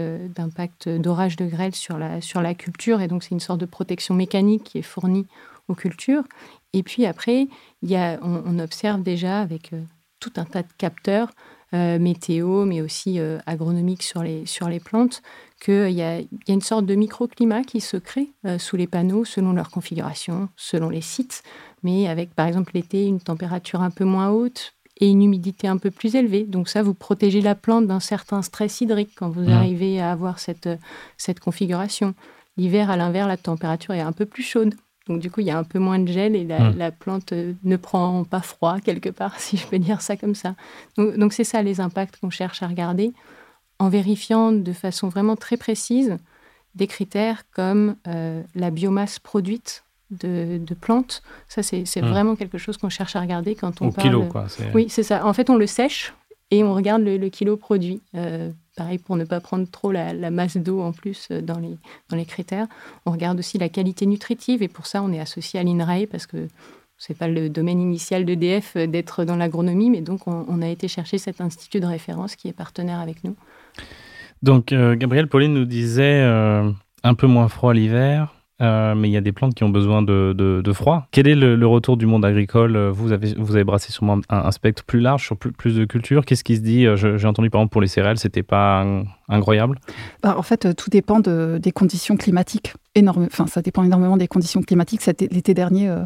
[0.89, 3.01] d'orage de grêle sur la, culture.
[3.01, 5.27] Et donc c'est une sorte de protection mécanique qui est fournie
[5.67, 6.23] aux cultures.
[6.73, 7.47] Et puis après,
[7.83, 9.71] on, observe déjà avec
[10.19, 11.31] tout un tas de capteurs
[11.73, 15.21] météo, mais aussi agronomiques sur les, sur les plantes,
[15.59, 19.69] qu'il y, a, une sorte de microclimat qui se crée sous les panneaux selon leur
[19.69, 21.43] configuration, selon les sites,
[21.83, 25.77] mais avec par exemple l'été une température un peu moins haute, et une humidité un
[25.77, 26.43] peu plus élevée.
[26.43, 29.53] Donc ça, vous protégez la plante d'un certain stress hydrique quand vous mmh.
[29.53, 30.69] arrivez à avoir cette,
[31.17, 32.15] cette configuration.
[32.57, 34.73] L'hiver, à l'inverse, la température est un peu plus chaude.
[35.07, 36.91] Donc du coup, il y a un peu moins de gel et la, mmh.
[36.99, 40.55] plante euh, ne prend pas froid quelque part, si je peux dire ça comme ça.
[40.97, 43.13] Donc c'est ça les impacts qu'on cherche à regarder
[43.79, 46.17] en vérifiant de façon vraiment très précise
[46.75, 51.21] des critères comme euh, la biomasse produite de, plantes.
[51.49, 52.05] Ça, c'est hmm.
[52.05, 54.07] vraiment quelque chose qu'on cherche à regarder quand on Au parle.
[54.07, 54.45] kilo, quoi.
[54.73, 55.25] Oui, c'est ça.
[55.25, 56.13] En fait, on le sèche
[56.51, 58.01] et on regarde le, kilo produit.
[58.15, 62.25] Euh, pareil, pour ne pas prendre trop la, masse d'eau en plus euh, dans les,
[62.25, 62.67] critères.
[63.05, 66.25] On regarde aussi la qualité nutritive et pour ça, on est associé à l'INRAE parce
[66.25, 66.47] que
[66.97, 70.87] c'est pas le domaine initial d'EDF euh, d'être dans l'agronomie, mais donc on, a été
[70.87, 73.35] chercher cet institut de référence qui est partenaire avec nous.
[74.43, 79.21] Donc, Gabriel Pauline nous disait un peu moins froid l'hiver, euh, mais il y a
[79.21, 81.07] des plantes qui ont besoin de, de, froid.
[81.11, 82.77] Quel est le, retour du monde agricole?
[82.89, 86.25] Vous avez, vous avez brassé sûrement un, spectre plus large sur plus, de cultures.
[86.25, 86.85] Qu'est-ce qui se dit?
[86.85, 88.85] Euh, J'ai entendu par exemple pour les céréales, c'était pas
[89.29, 89.79] incroyable
[90.23, 92.73] bah, En fait, tout dépend de, des conditions climatiques.
[93.05, 95.05] Enfin, ça dépend énormément des conditions climatiques.
[95.05, 95.99] L'été dernier, euh,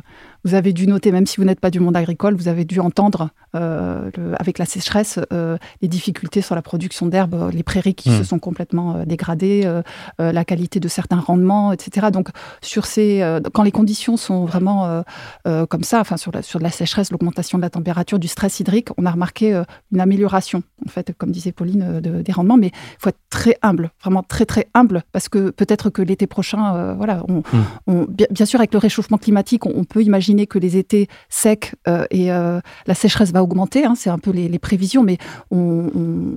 [0.43, 2.79] vous avez dû noter, même si vous n'êtes pas du monde agricole, vous avez dû
[2.79, 8.09] entendre euh, avec la sécheresse euh, les difficultés sur la production d'herbes, les prairies qui
[8.09, 9.81] se sont complètement dégradées,
[10.19, 12.07] la qualité de certains rendements, etc.
[12.11, 12.29] Donc,
[12.61, 15.03] sur ces, quand les conditions sont vraiment
[15.43, 18.89] comme ça, enfin sur la, sur la sécheresse, l'augmentation de la température, du stress hydrique,
[18.97, 22.57] on a remarqué une amélioration, en fait, comme disait Pauline, des rendements.
[22.57, 26.27] Mais il faut être très humble, vraiment très très humble, parce que peut-être que l'été
[26.27, 28.05] prochain euh, voilà, hmm.
[28.29, 32.31] bien, sûr, avec le réchauffement climatique, on, peut imaginer que les étés secs euh, et
[32.31, 33.85] euh, la sécheresse va augmenter.
[33.85, 35.17] Hein, c'est un peu les, prévisions, mais
[35.49, 35.89] on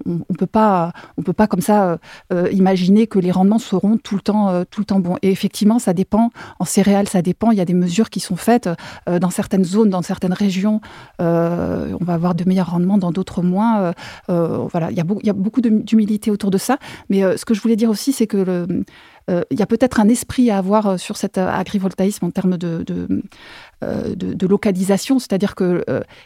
[0.07, 1.99] ne peut pas, on peut pas comme ça
[2.51, 5.17] imaginer que les rendements seront tout le temps, tout le temps bons.
[5.23, 6.31] Et effectivement, ça dépend.
[6.59, 7.51] En céréales, ça dépend.
[7.51, 8.69] Il y a des mesures qui sont faites
[9.07, 10.81] dans certaines zones, dans certaines régions.
[11.19, 13.93] on va avoir de meilleurs rendements, dans d'autres moins.
[14.29, 16.79] voilà, il y a, il y a beaucoup d'humilité autour de ça.
[17.11, 18.85] Mais ce que je voulais dire aussi, c'est que le,
[19.29, 22.57] il y a peut-être un esprit à avoir euh, sur cet euh, agrivoltaïsme en termes
[22.57, 22.85] de,
[24.47, 25.85] localisation, c'est-à-dire que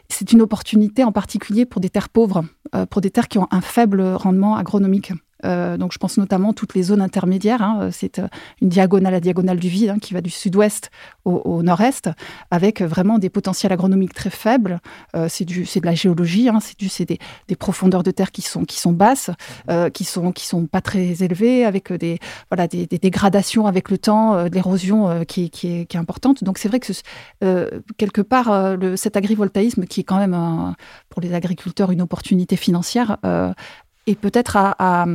[0.08, 2.44] c'est une opportunité en particulier pour des terres pauvres,
[2.90, 5.12] pour des terres qui ont un faible rendement agronomique.
[5.44, 7.62] Euh, donc je pense notamment toutes les zones intermédiaires.
[7.62, 8.28] Hein, c'est euh,
[8.60, 10.90] une diagonale à diagonale du vide hein, qui va du sud-ouest
[11.24, 12.08] au, nord-est,
[12.50, 14.80] avec vraiment des potentiels agronomiques très faibles.
[15.14, 17.18] Euh, c'est de la géologie, hein, c'est des,
[17.56, 19.30] profondeurs de terre qui sont, qui sont basses,
[19.92, 22.18] qui sont qui sont pas très élevées, avec des
[22.50, 26.42] voilà des, dégradations avec le temps, de l'érosion qui, est, importante.
[26.44, 26.92] Donc c'est vrai que
[27.98, 30.74] quelque part cet agrivoltaïsme qui est quand même
[31.10, 33.18] pour les agriculteurs une opportunité financière
[34.08, 35.06] et peut-être à,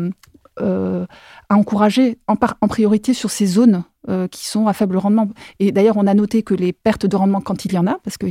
[0.62, 1.06] euh,
[1.50, 5.28] encourager en, en, priorité sur ces zones euh, qui sont à faible rendement.
[5.60, 7.98] Et d'ailleurs, on a noté que les pertes de rendement, quand il y en a,
[8.04, 8.28] parce que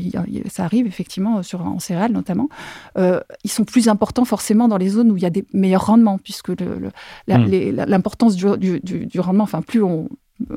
[0.49, 2.49] ça arrive effectivement sur, en céréales notamment,
[2.97, 5.87] euh, ils sont plus importants forcément dans les zones où il y a des meilleurs
[5.87, 6.91] rendements, puisque hmm.
[7.27, 10.09] l'importance du, du, rendement, enfin plus on,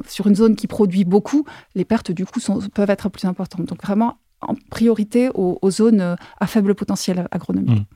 [0.08, 3.66] sur une zone qui produit beaucoup, les pertes du coup sont, peuvent être plus importantes.
[3.66, 7.88] Donc vraiment en priorité aux, zones à faible potentiel agronomique.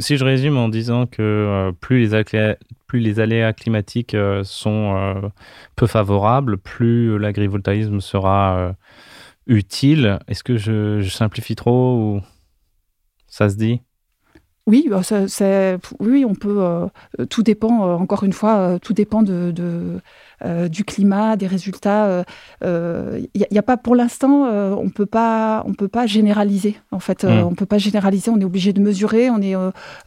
[0.00, 4.44] Si je résume en disant que euh, plus, les aléas, plus les aléas climatiques euh,
[4.44, 5.28] sont euh,
[5.76, 8.74] peu favorables, plus l'agrivoltaïsme sera
[9.46, 10.18] utile.
[10.28, 12.20] Est-ce que je, simplifie trop ou
[13.26, 13.80] ça se dit?
[14.66, 15.00] Oui, bah,
[15.98, 16.88] oui, on peut.
[17.28, 20.00] tout dépend, encore une fois, tout dépend de,
[20.42, 22.24] euh, du climat, des résultats.
[22.62, 26.76] Il euh, n'y euh, a, pas pour l'instant, on peut pas, on peut pas généraliser.
[26.92, 27.28] En fait, mm.
[27.44, 28.30] on peut pas généraliser.
[28.30, 29.28] On est obligé de mesurer.
[29.28, 29.54] On est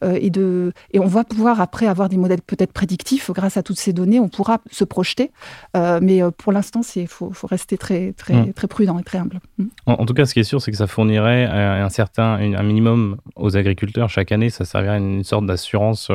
[0.04, 3.80] et de et on va pouvoir après avoir des modèles peut-être prédictifs grâce à toutes
[3.80, 4.20] ces données.
[4.20, 5.32] On pourra se projeter.
[5.76, 8.54] mais pour l'instant, c'est faut, faut, rester très très mm.
[8.54, 9.40] très prudent et très humble.
[9.60, 9.66] Mm.
[9.86, 13.18] En, tout cas, ce qui est sûr, c'est que ça fournirait un certain un minimum
[13.36, 14.50] aux agriculteurs chaque année.
[14.50, 16.10] Ça servirait à une sorte d'assurance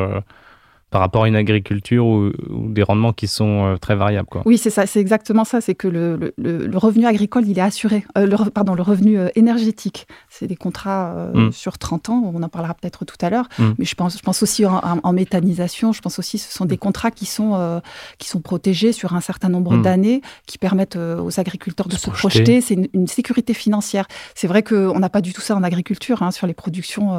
[0.91, 4.29] par rapport à une agriculture ou, des rendements qui sont euh, très variables.
[4.29, 4.43] Quoi.
[4.47, 5.61] Oui, c'est ça, c'est exactement ça.
[5.61, 8.05] C'est que le, le, revenu agricole, il est assuré.
[8.17, 11.53] Euh, le, pardon, le revenu euh, énergétique, c'est des contrats mm.
[11.53, 12.33] sur 30 ans.
[12.35, 13.49] On en parlera peut-être tout à l'heure.
[13.59, 13.65] Mm.
[13.79, 15.93] Mais je pense, je pense aussi en, méthanisation.
[15.93, 16.79] Je pense aussi, ce sont des mm.
[16.79, 17.81] contrats qui sont
[18.19, 22.61] qui sont protégés sur un certain nombre d'années, qui permettent aux agriculteurs de, se, projeter.
[22.61, 24.07] C'est une, sécurité financière.
[24.35, 26.23] C'est vrai qu'on n'a pas du tout ça en agriculture.
[26.23, 27.11] Hein, sur les productions,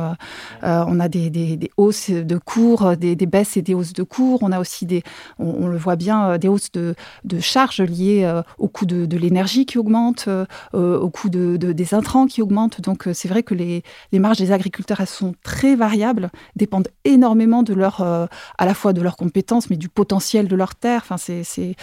[0.63, 4.43] on a des, des, des, hausses de cours, des, des baisses des hausses de cours,
[4.43, 5.03] on a aussi des,
[5.37, 6.95] on, le voit bien, des hausses de,
[7.39, 10.29] charges liées au coût de, l'énergie qui augmente,
[10.73, 12.81] au coût de, des intrants qui augmentent.
[12.81, 17.73] Donc c'est vrai que les, marges des agriculteurs, elles sont très variables, dépendent énormément de
[17.73, 21.75] leur, à la fois de leurs compétences, mais du potentiel de leur terre, c'est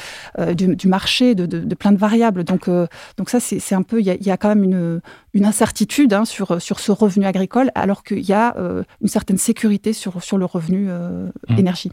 [0.55, 2.45] du, marché, de, plein de variables.
[2.45, 2.69] Donc,
[3.29, 5.01] ça, c'est un peu, il y, a quand même une,
[5.37, 9.37] une incertitude hein, sur, sur ce revenu agricole, alors qu'il y a euh, une certaine
[9.37, 11.59] sécurité sur, sur le revenu euh, mmh.
[11.59, 11.93] énergie.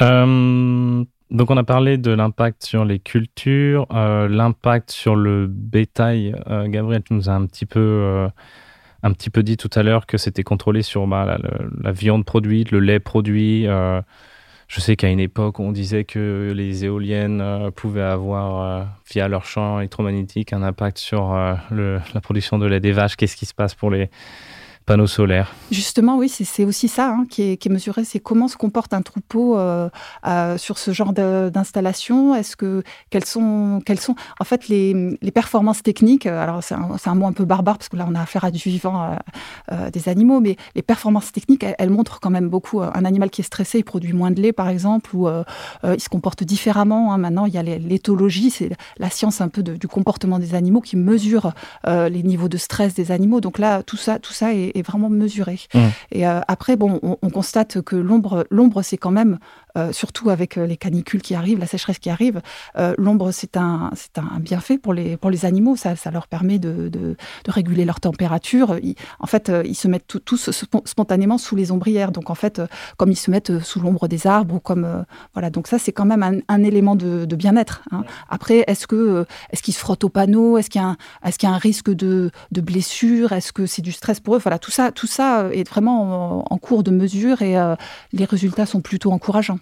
[0.00, 6.34] Euh, donc on a parlé de l'impact sur les cultures, l'impact sur le bétail.
[6.66, 8.28] Gabriel, tu nous as un petit peu
[9.02, 11.38] un petit peu dit tout à l'heure que c'était contrôlé sur bah, la,
[11.82, 13.66] la, viande produite, le lait produit.
[14.72, 19.28] Je sais qu'à une époque, on disait que les éoliennes euh, pouvaient avoir, euh, via
[19.28, 21.56] leur champ électromagnétique, un impact sur euh,
[22.14, 23.16] la production de lait des vaches.
[23.16, 24.08] Qu'est-ce qui se passe pour les,
[24.84, 25.54] panneaux solaires.
[25.70, 29.58] Justement, oui, c'est aussi ça hein, qui, est, mesuré, c'est comment se comporte un troupeau
[29.58, 29.88] euh,
[30.26, 32.34] euh, sur ce genre d'installation.
[32.34, 37.14] Est-ce que quelles sont, quelles sont en fait les, performances techniques euh, Alors c'est un,
[37.14, 39.16] mot un peu barbare parce que là on a affaire à du vivant,
[39.92, 42.80] des animaux, mais les performances techniques, elles, montrent quand même beaucoup.
[42.80, 46.08] Un animal qui est stressé, il produit moins de lait, par exemple, ou il se
[46.08, 47.12] comporte différemment.
[47.12, 47.18] Hein.
[47.18, 50.96] Maintenant, il y a l'éthologie, c'est la science un peu du comportement des animaux qui
[50.96, 51.52] mesure
[51.86, 53.40] les niveaux de stress des animaux.
[53.40, 55.60] Donc là, tout ça, tout ça est, est, vraiment mesuré.
[55.74, 55.78] Mmh.
[56.12, 59.38] Et euh, après, bon, on, constate que l'ombre, l'ombre, c'est quand même
[59.76, 62.42] euh, surtout avec euh, les canicules qui arrivent, la sécheresse qui arrive,
[62.76, 65.76] euh, l'ombre, c'est un, c'est un bienfait pour les, pour les animaux.
[65.76, 67.16] Ça, ça leur permet de, de,
[67.48, 68.78] réguler leur température.
[69.18, 70.50] en fait, ils se mettent tous
[70.84, 72.12] spontanément sous les ombrières.
[72.12, 72.62] Donc, en fait,
[72.96, 75.04] comme ils se mettent sous l'ombre des arbres ou comme.
[75.34, 75.50] voilà.
[75.50, 77.82] Donc, ça, c'est quand même un, élément de, bien-être.
[77.90, 78.04] Hein.
[78.28, 80.56] Après, est-ce, que, est-ce qu'ils se frottent au panneau?
[80.58, 83.32] Est-ce qu'il y a un, est-ce qu'il y a un risque de, de blessure?
[83.32, 84.38] Est-ce que c'est du stress pour eux?
[84.38, 87.56] Voilà, tout ça, tout ça est vraiment en, en cours de mesure et
[88.12, 89.58] les résultats sont plutôt encourageants.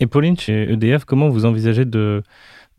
[0.00, 2.22] Et Pauline, chez EDF, comment vous envisagez de,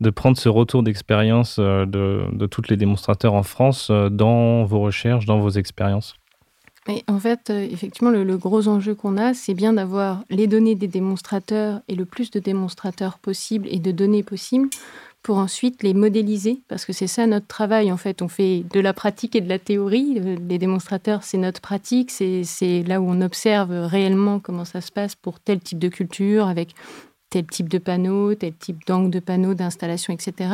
[0.00, 4.64] de prendre ce retour d'expérience euh, de, de tous les démonstrateurs en France euh, dans
[4.64, 6.14] vos recherches, dans vos expériences?
[7.06, 10.88] En fait, euh, effectivement, le, gros enjeu qu'on a, c'est bien d'avoir les données des
[10.88, 14.68] démonstrateurs et le plus de démonstrateurs possible et de données possibles
[15.22, 17.92] pour ensuite les modéliser, parce que c'est ça notre travail.
[17.92, 20.18] En fait, on fait de la pratique et de la théorie.
[20.18, 24.90] Euh, les démonstrateurs, c'est notre pratique, c'est là où on observe réellement comment ça se
[24.90, 26.74] passe pour tel type de culture, avec
[27.28, 30.50] tel type de panneau, tel type d'angle de panneau, d'installation, etc.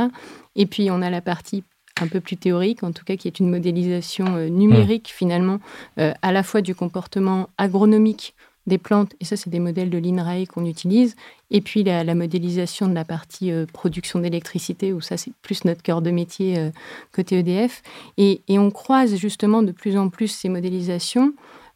[0.57, 1.63] Et puis, on a la partie
[2.01, 5.17] un peu plus théorique, en tout cas qui est une modélisation euh, numérique mmh.
[5.17, 5.61] finalement,
[5.99, 8.35] euh, à la fois du comportement agronomique
[8.67, 11.15] des plantes, et ça c'est des modèles de l'INRAE qu'on utilise,
[11.51, 15.83] et puis la, modélisation de la partie euh, production d'électricité, où ça c'est plus notre
[15.83, 16.71] cœur de métier euh,
[17.13, 17.83] côté EDF,
[18.19, 21.35] et, on croise justement de plus en plus ces modélisations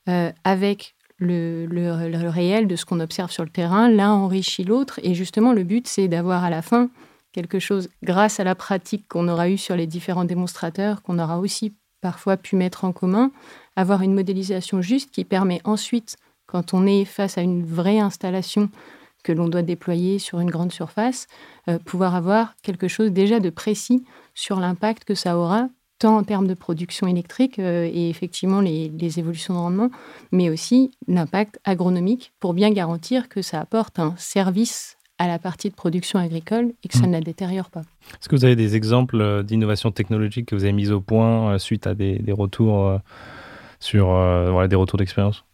[0.08, 4.98] euh, avec le, le, réel de ce qu'on observe sur le terrain, l'un enrichit l'autre,
[5.02, 6.88] et justement le but c'est d'avoir à la fin
[7.32, 11.38] quelque chose, grâce à la pratique qu'on aura eue sur les différents démonstrateurs, qu'on aura
[11.38, 13.30] aussi parfois pu mettre en commun,
[13.76, 16.16] avoir une modélisation juste qui permet ensuite
[16.50, 18.70] quand on est face à une vraie installation
[19.22, 21.26] que l'on doit déployer sur une grande surface,
[21.68, 26.24] euh, pouvoir avoir quelque chose déjà de précis sur l'impact que ça aura, tant en
[26.24, 29.90] termes de production électrique euh, et effectivement les, évolutions de rendement,
[30.32, 35.68] mais aussi l'impact agronomique pour bien garantir que ça apporte un service à la partie
[35.68, 37.10] de production agricole et que ça mmh.
[37.10, 37.82] ne la détériore pas.
[38.14, 41.58] Est-ce que vous avez des exemples euh, d'innovation technologique que vous avez mises au point
[41.58, 42.98] suite à des, retours
[43.78, 44.06] sur
[44.68, 45.44] des retours d'expérience?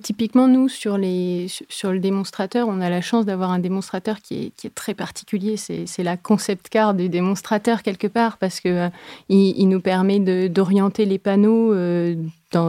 [0.00, 4.94] Typiquement, nous, sur, le démonstrateur, on a la chance d'avoir un démonstrateur qui est, très
[4.94, 5.56] particulier.
[5.56, 8.88] C'est la concept car du démonstrateur, quelque part, parce qu'il euh,
[9.28, 10.18] il nous permet
[10.48, 12.16] d'orienter les panneaux euh,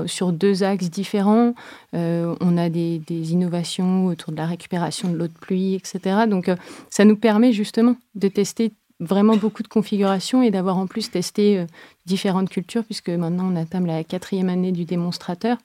[0.05, 1.55] sur deux axes différents.
[1.95, 6.27] Euh, on a des, innovations autour de la récupération de l'eau de pluie, etc.
[6.29, 6.51] Donc,
[6.91, 11.59] ça nous permet justement de tester vraiment beaucoup de configurations et d'avoir en plus testé
[11.59, 11.65] euh,
[12.05, 15.57] différentes cultures, puisque maintenant on atteint la quatrième année du démonstrateur.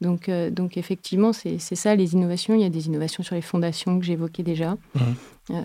[0.00, 2.54] Donc, euh, donc effectivement, c'est ça les innovations.
[2.54, 4.76] Il y a des innovations sur les fondations que j'évoquais déjà.
[4.94, 5.00] Mmh.
[5.50, 5.60] Euh,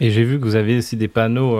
[0.00, 1.58] et j'ai vu que vous avez aussi des panneaux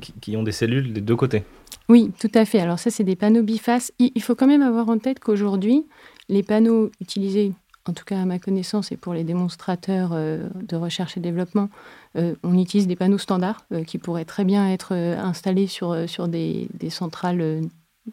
[0.00, 1.42] qui, qui, ont des cellules des deux côtés.
[1.88, 2.60] Oui, tout à fait.
[2.60, 3.92] Alors ça, c'est des panneaux bifaces.
[3.98, 5.86] Il faut quand même avoir en tête qu'aujourd'hui,
[6.28, 7.52] les panneaux utilisés
[7.90, 11.68] en tout cas à ma connaissance et pour les démonstrateurs euh, de recherche et développement,
[12.16, 16.28] euh, on utilise des panneaux standards euh, qui pourraient très bien être installés sur, sur
[16.28, 17.62] des, centrales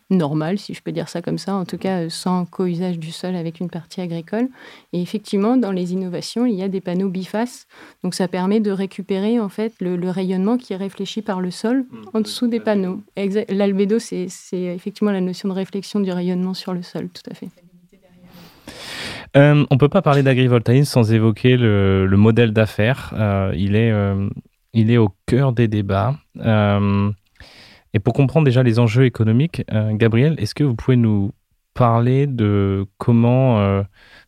[0.10, 3.36] normales, si je peux dire ça comme ça, en tout cas sans co-usage du sol
[3.36, 4.50] avec une partie agricole.
[4.94, 7.68] Et effectivement, dans les innovations, il y a des panneaux bifaces,
[8.04, 11.86] donc ça permet de récupérer en fait le, rayonnement qui est réfléchi par le sol
[11.90, 11.96] mmh.
[12.14, 13.02] en dessous des panneaux.
[13.50, 17.50] L'albédo, c'est effectivement la notion de réflexion du rayonnement sur le sol, tout à fait.
[19.38, 23.14] Euh, on peut pas parler d'agrivoltaïsme sans évoquer le, le modèle d'affaires.
[23.16, 24.30] Euh, il, est, euh,
[24.74, 26.16] il est au cœur des débats.
[26.40, 27.12] Euh,
[27.94, 31.32] et pour comprendre déjà les enjeux économiques, Gabriel, est-ce que vous pouvez nous
[31.74, 33.84] parler de comment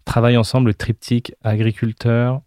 [0.06, 2.42] travaillent ensemble le triptyque agriculteur,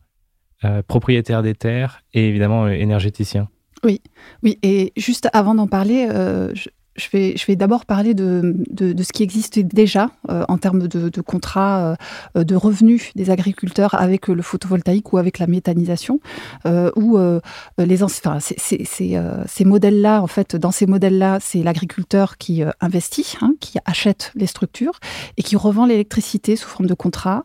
[0.88, 3.48] propriétaire des terres et évidemment énergéticien
[3.84, 4.00] Oui,
[4.42, 6.08] et juste avant d'en parler,
[6.54, 7.08] je, je
[7.46, 11.96] vais, d'abord parler de, ce qui existe déjà euh, en termes de, contrats
[12.36, 16.20] euh, de revenus des agriculteurs avec le photovoltaïque ou avec la méthanisation,
[16.66, 17.40] euh, euh,
[17.78, 23.78] euh, ces modèles-là, en fait, dans ces modèles-là, c'est l'agriculteur qui euh, investit, hein, qui
[23.84, 24.98] achète les structures
[25.36, 27.44] et qui revend l'électricité sous forme de contrat.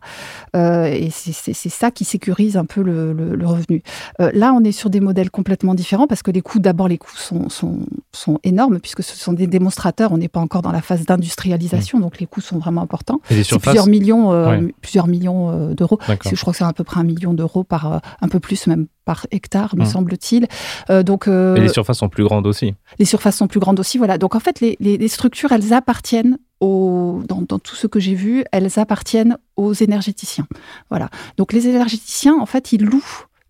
[0.55, 3.81] Euh, et c'est ça qui sécurise un peu le, revenu.
[4.19, 6.97] Euh, là, on est sur des modèles complètement différents parce que les coûts, d'abord, les
[6.97, 7.79] coûts sont, sont,
[8.12, 10.12] sont énormes puisque ce sont des démonstrateurs.
[10.12, 13.21] On n'est pas encore dans la phase d'industrialisation, donc les coûts sont vraiment importants.
[13.30, 14.73] Et les surfaces plusieurs millions, euh, Ouais.
[14.82, 16.00] plusieurs millions euh, d'euros.
[16.08, 18.67] Je crois que c'est à peu près un million d'euros par, euh, un peu plus
[18.67, 19.88] même par hectare, me Hum.
[19.88, 20.47] semble-t-il.
[20.89, 22.73] Euh, donc, euh, Et les surfaces sont plus grandes aussi.
[23.00, 23.97] les surfaces sont plus grandes aussi.
[23.97, 24.17] Voilà.
[24.17, 28.00] Donc en fait, les, les- les structures, elles appartiennent aux, dans, dans tout ce que
[28.00, 30.47] j'ai vu, elles appartiennent aux énergéticiens.
[30.89, 31.10] Voilà.
[31.38, 33.04] Donc les énergéticiens, en fait, ils louent.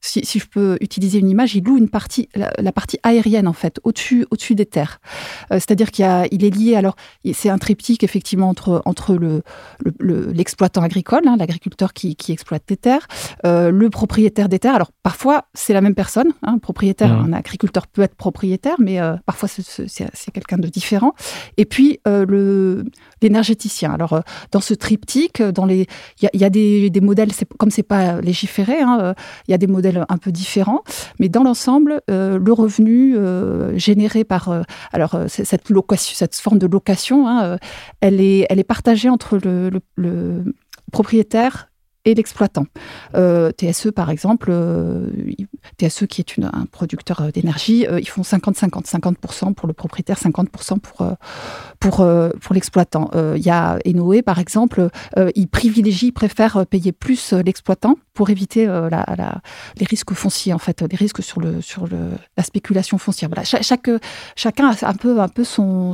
[0.08, 3.48] Si, si je peux utiliser une image, ils louent une partie, la, la partie aérienne
[3.48, 5.00] en fait, au-dessus, au-dessus des terres.
[5.52, 6.76] Euh, C'est-à-dire qu'il a, il est lié.
[6.76, 9.42] Alors, il- c'est un triptyque effectivement entre entre le
[9.86, 13.06] le- le- l'exploitant agricole, hein, l'agriculteur qui, qui exploite des terres,
[13.46, 14.76] euh, le propriétaire des terres.
[14.76, 17.14] Alors parfois c'est la même personne, hein, propriétaire.
[17.14, 17.26] Mhm.
[17.26, 21.14] Un agriculteur peut être propriétaire, mais euh, parfois c'est- c'est c'est quelqu'un de différent.
[21.58, 22.86] Et puis le
[23.22, 23.92] l'énergéticien.
[23.94, 25.88] Alors dans ce triptyque, dans les,
[26.22, 27.32] il y a, il y a des, des modèles.
[27.34, 29.14] c'est- Comme c'est pas légiféré, hein,
[29.48, 30.84] il y a des modèles un peu différents,
[31.20, 37.58] mais dans l'ensemble, euh, le revenu euh, généré par euh, cette forme de location, hein,
[38.02, 40.44] elle est partagée entre le
[40.92, 41.67] propriétaire
[42.08, 42.66] et l'exploitant.
[43.16, 45.10] Euh, TSE, par exemple, euh,
[45.78, 50.80] TSE qui est un producteur euh, d'énergie, ils font 50-50, 50% pour le propriétaire, 50%
[50.80, 51.06] pour,
[51.80, 53.12] pour, pour l'exploitant.
[53.36, 57.98] Il y a Enoé, par exemple, euh, il privilégie, il préfère euh, payer plus l'exploitant
[58.14, 63.30] pour éviter les risques fonciers, en fait, les risques sur, la spéculation foncière.
[63.44, 64.94] Chacun a un
[65.28, 65.94] peu, son,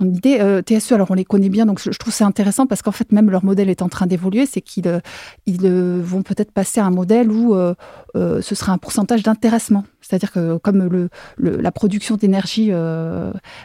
[0.00, 0.62] idée.
[0.64, 3.12] TSE, alors on les connaît bien, donc je, je trouve c'est intéressant parce qu'en fait,
[3.12, 4.91] même leur modèle est en train d'évoluer, c'est qu'ils
[5.46, 7.74] ils euh, vont peut-être passer à un modèle où euh,
[8.16, 9.84] euh, ce sera un pourcentage d'intéressement.
[10.00, 12.70] C'est-à-dire que comme la production d'énergie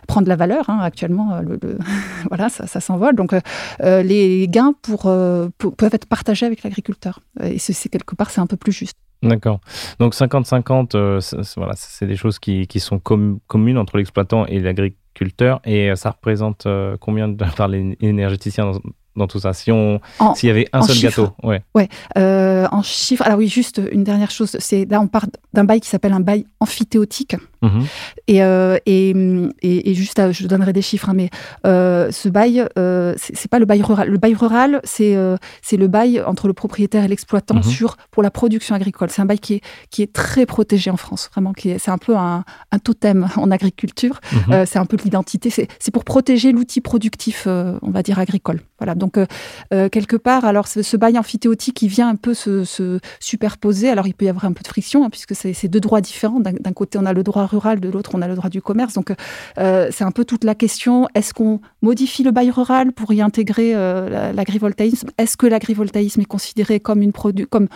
[0.07, 1.77] prend de la valeur hein, actuellement, le, le-
[2.29, 3.15] voilà, ça, s'envole.
[3.15, 3.33] Donc
[3.79, 7.19] les gains peuvent être partagés avec l'agriculteur.
[7.41, 8.95] Et c'est quelque part, c'est un peu plus juste.
[9.23, 9.59] D'accord.
[9.99, 14.45] Donc 50-50, euh, c'est- c'est- voilà, c'est des choses qui, sont com- communes entre l'exploitant
[14.45, 15.59] et l'agriculteur.
[15.65, 16.67] Et ça représente
[16.99, 18.73] combien par les énergéticiens
[19.17, 21.21] dans, tout ça Si on, En- s'il y avait un seul chiffres.
[21.21, 21.33] gâteau,
[21.75, 21.89] ouais.
[22.17, 25.79] Euh, en chiffres, alors oui, juste une dernière chose, c'est là on part d'un bail
[25.81, 27.35] qui s'appelle un bail amphithéotique.
[27.61, 27.85] Mhm.
[28.27, 29.09] Et, euh, et,
[29.61, 31.29] et, et juste, à- je donnerai des chiffres, hein, mais
[31.65, 34.09] euh, ce bail, euh, c'est pas le bail rural.
[34.09, 37.63] Le bail rural, c'est euh, c'est le bail entre le propriétaire et l'exploitant Mhm.
[37.63, 39.09] sur pour la production agricole.
[39.09, 41.53] C'est un bail qui est qui est très protégé en France, vraiment.
[41.53, 44.19] qui est- C'est un peu un, un totem en agriculture.
[44.31, 44.53] Mhm.
[44.53, 45.49] Euh, c'est un peu de l'identité.
[45.49, 48.61] C'est pour protéger l'outil productif, euh, on va dire agricole.
[48.79, 48.93] Voilà.
[48.95, 49.25] Donc euh,
[49.73, 53.89] euh, quelque part, alors ce, ce bail amphithéotique, il vient un peu se, se superposer.
[53.89, 56.39] Alors il peut y avoir un peu de friction hein, puisque c'est deux droits différents.
[56.39, 58.93] D'un côté, on a le droit rural, de l'autre, on a le droit du commerce.
[58.93, 59.13] Donc
[59.57, 61.07] euh, c'est un peu toute la question.
[61.15, 65.09] Est-ce qu'on modifie le bail rural pour y intégrer euh, la- l'agrivoltaïsme?
[65.17, 67.67] Est-ce que l'agrivoltaïsme est considéré comme une produ comme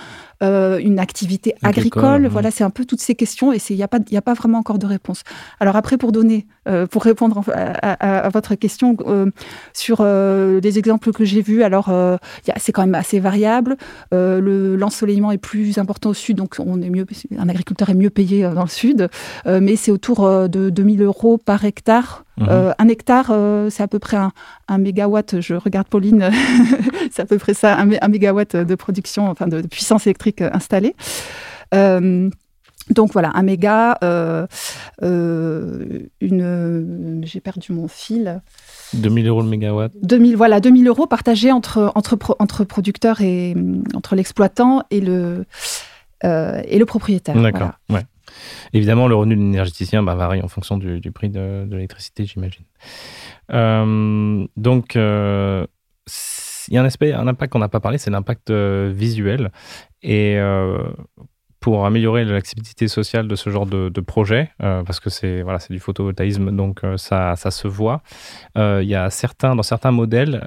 [0.42, 2.28] euh, une activité Agricole, agricole.
[2.28, 4.34] Voilà, c'est un peu toutes ces questions et il n'y a pas y a pas
[4.34, 5.24] vraiment encore de réponse.
[5.60, 7.62] Alors après, pour donner, euh, pour répondre à,
[7.94, 9.30] à- à votre question euh,
[9.74, 11.90] sur les exemples que j'ai vus, alors
[12.58, 13.78] c'est quand même assez variable.
[14.12, 17.06] Le- L'ensoleillement est plus important au sud, donc on est mieux,
[17.38, 19.10] un agriculteur est mieux payé dans le sud,
[19.46, 22.26] mais c'est autour de 2000 euros par hectare.
[22.38, 22.48] Mhm.
[22.50, 24.32] Euh, un hectare, euh, c'est à peu près un,
[24.68, 25.40] un mégawatt.
[25.42, 26.30] Je regarde Pauline,
[27.12, 30.08] c'est à peu près ça, un, mé- un mégawatt de production, enfin de, de puissance
[30.08, 30.96] électrique installée.
[31.74, 32.30] Euh,
[32.90, 33.98] donc voilà, un méga,
[36.22, 38.42] une, j'ai perdu mon fil.
[38.94, 39.92] 2000 euros le mégawatt.
[40.02, 43.56] 2000, voilà, 2000 euros partagés entre, entre, pro- entre producteurs et
[43.94, 45.46] entre l'exploitant et le,
[46.24, 47.36] et le propriétaire.
[47.42, 47.72] D'accord.
[47.90, 48.04] Ouais.
[48.74, 52.66] Évidemment, le revenu de l'énergéticien bah, varie en fonction du, prix de, l'électricité, j'imagine.
[53.54, 55.66] Euh, donc, euh,
[56.68, 59.52] il y a un aspect, un impact qu'on n'a pas parlé, c'est l'impact euh, visuel.
[60.04, 60.40] Et
[61.60, 66.56] pour améliorer l'accessibilité sociale de ce genre de, projet, parce que c'est voilà, du photovoltaïsme,
[66.56, 68.02] donc ça, se voit.
[68.56, 70.42] Il y a certains, dans certains modèles,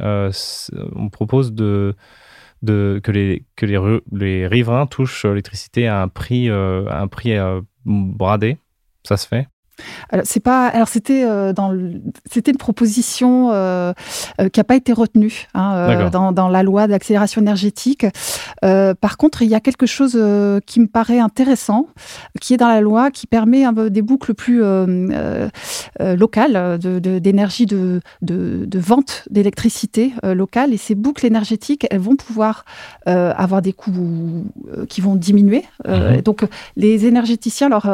[0.96, 1.94] on propose de
[2.64, 7.08] de, que, les, que les, les riverains touchent l'électricité à un prix, euh, à un
[7.08, 8.56] prix euh, bradé.
[9.04, 9.46] Ça se fait
[10.10, 10.68] Alors, c'est pas.
[10.68, 11.70] Alors, c'était euh, dans.
[11.70, 12.00] le-
[12.30, 13.92] C'était une proposition euh,
[14.40, 18.06] euh, qui n'a pas été retenue hein, dans, dans la loi d'accélération énergétique.
[18.62, 20.12] Par contre, il y a quelque chose
[20.66, 21.86] qui me paraît intéressant,
[22.40, 24.62] qui est dans la loi, qui permet des boucles plus
[26.00, 30.72] locales euh, de- de- d'énergie de, de, vente d'électricité locale.
[30.72, 32.64] Et ces boucles énergétiques, elles vont pouvoir
[33.06, 34.44] avoir des coûts
[34.88, 35.64] qui vont diminuer.
[35.86, 36.20] Mhm.
[36.22, 36.44] Donc,
[36.76, 37.86] les énergéticiens, alors,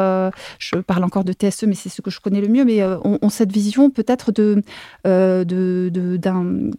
[0.59, 2.97] je parle encore de TSE, mais c'est ce que je connais le mieux, mais euh,
[3.05, 4.61] ont, ont cette vision peut-être de,
[5.07, 5.89] euh, de,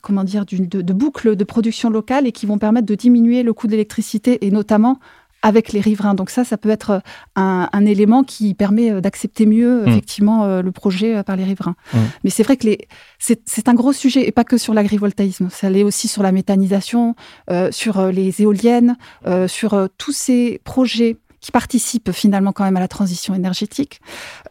[0.02, 3.54] comment dire, de, de boucles de production locale et qui vont permettre de diminuer le
[3.54, 4.98] coût de l'électricité et notamment
[5.42, 6.14] avec les riverains.
[6.14, 7.02] Donc ça, ça peut être
[7.36, 9.88] un, un élément qui permet euh, d'accepter mieux, Mm.
[9.88, 11.74] effectivement, euh, le projet euh, par les riverains.
[11.92, 11.98] Mm.
[12.24, 12.78] Mais c'est vrai que les,
[13.18, 15.48] c'est, un gros sujet, et pas que sur l'agrivoltaïsme.
[15.50, 17.16] Ça l'est aussi sur la méthanisation,
[17.50, 22.64] euh, sur euh, les éoliennes, euh, sur euh, tous ces projets qui participent finalement quand
[22.64, 24.00] même à la transition énergétique,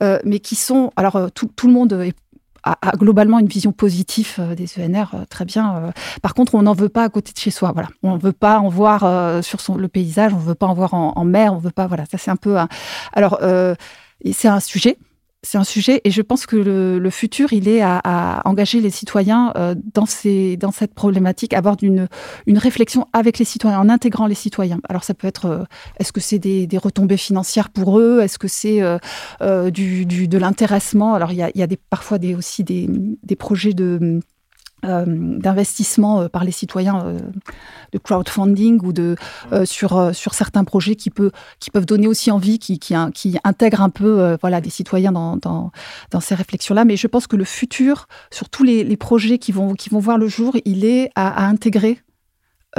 [0.04, 0.92] euh, mais qui sont...
[0.98, 2.12] Alors, euh, tout, le monde
[2.64, 5.92] a, globalement une vision positive euh, des ENR, très bien.
[6.22, 7.72] Par contre, on n'en veut pas à côté de chez soi.
[7.74, 10.74] Voilà, on ne veut pas en voir sur le paysage, on ne veut pas en
[10.74, 11.88] voir en, mer, on veut pas.
[11.88, 12.58] Voilà, ça c'est un peu.
[13.14, 13.40] Alors,
[14.32, 14.98] c'est un sujet.
[15.44, 19.52] C'est un sujet et je pense que le, futur, il est à, engager les citoyens
[19.58, 22.08] euh, dans, ces, dans cette problématique, avoir une,
[22.46, 24.80] une réflexion avec les citoyens, en intégrant les citoyens.
[24.88, 25.64] Alors ça peut être, euh,
[26.00, 28.22] est-ce que c'est des, retombées financières pour eux?
[28.22, 31.16] Est-ce que c'est euh, du, de l'intéressement?
[31.16, 34.22] Alors il y a, des, parfois des, aussi des projets de
[34.86, 37.20] euh, d'investissement euh, par les citoyens euh,
[37.94, 39.16] de crowdfunding ou de
[39.52, 43.12] euh, sur sur certains projets qui peut qui peuvent donner aussi envie qui qui, in-
[43.12, 45.72] qui intègrent un peu voilà des citoyens dans, dans
[46.12, 49.38] dans ces réflexions là mais je pense que le futur sur tous les, les projets
[49.38, 52.00] qui vont qui vont voir le jour il est à, à intégrer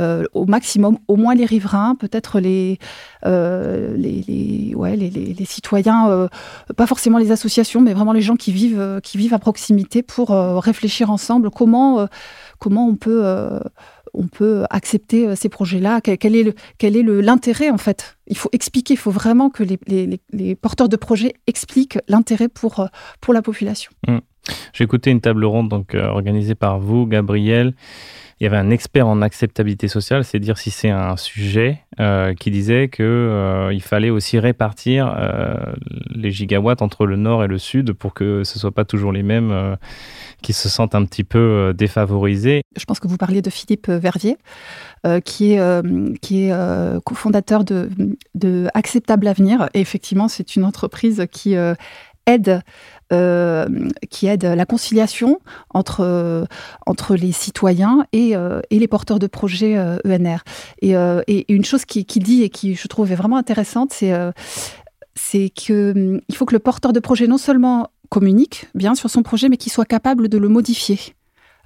[0.01, 2.79] euh, au maximum, au moins les riverains, peut-être les,
[3.27, 6.29] euh, les, ouais, les, les- citoyens, euh,
[6.77, 10.31] pas forcément les associations, mais vraiment les gens qui vivent, qui vivent à proximité pour
[10.31, 12.07] réfléchir ensemble comment,
[12.59, 13.23] comment on peut,
[14.15, 18.17] on peut accepter ces projets-là, quel, est quel est l'intérêt en fait.
[18.29, 22.49] Il faut expliquer, il faut vraiment que les, les- les- porteurs de projets expliquent l'intérêt
[22.49, 22.89] pour,
[23.21, 23.93] pour la population.
[24.73, 27.75] J'ai écouté une table ronde donc, organisée par vous, Gabriel.
[28.43, 32.35] Il y avait un expert en acceptabilité sociale, c'est dire si c'est un sujet, euh,
[32.35, 35.55] qui disait que euh, il fallait aussi répartir euh,
[36.13, 39.23] les gigawatts entre le nord et le sud pour que ce soit pas toujours les
[39.23, 39.77] mêmes euh,
[40.43, 42.63] qui se sentent un petit peu défavorisés.
[42.77, 44.37] je pense que vous parliez de Philippe Vervier,
[45.25, 47.91] qui est, qui est cofondateur de,
[48.35, 49.69] de Acceptable Avenir.
[49.73, 51.55] Et effectivement, c'est une entreprise qui
[52.27, 52.63] aide,
[53.13, 53.67] euh,
[54.11, 56.45] qui aide la conciliation entre, euh,
[56.87, 60.39] entre les citoyens et, euh, et les porteurs de projets ENR.
[60.81, 63.93] Et, euh, et une chose qu'il qui dit et qui, je trouve, est vraiment intéressante,
[63.93, 64.13] c'est
[65.15, 69.49] c'est qu'il faut que le porteur de projet non seulement communique bien sur son projet,
[69.51, 70.99] mais qu'il soit capable de le modifier.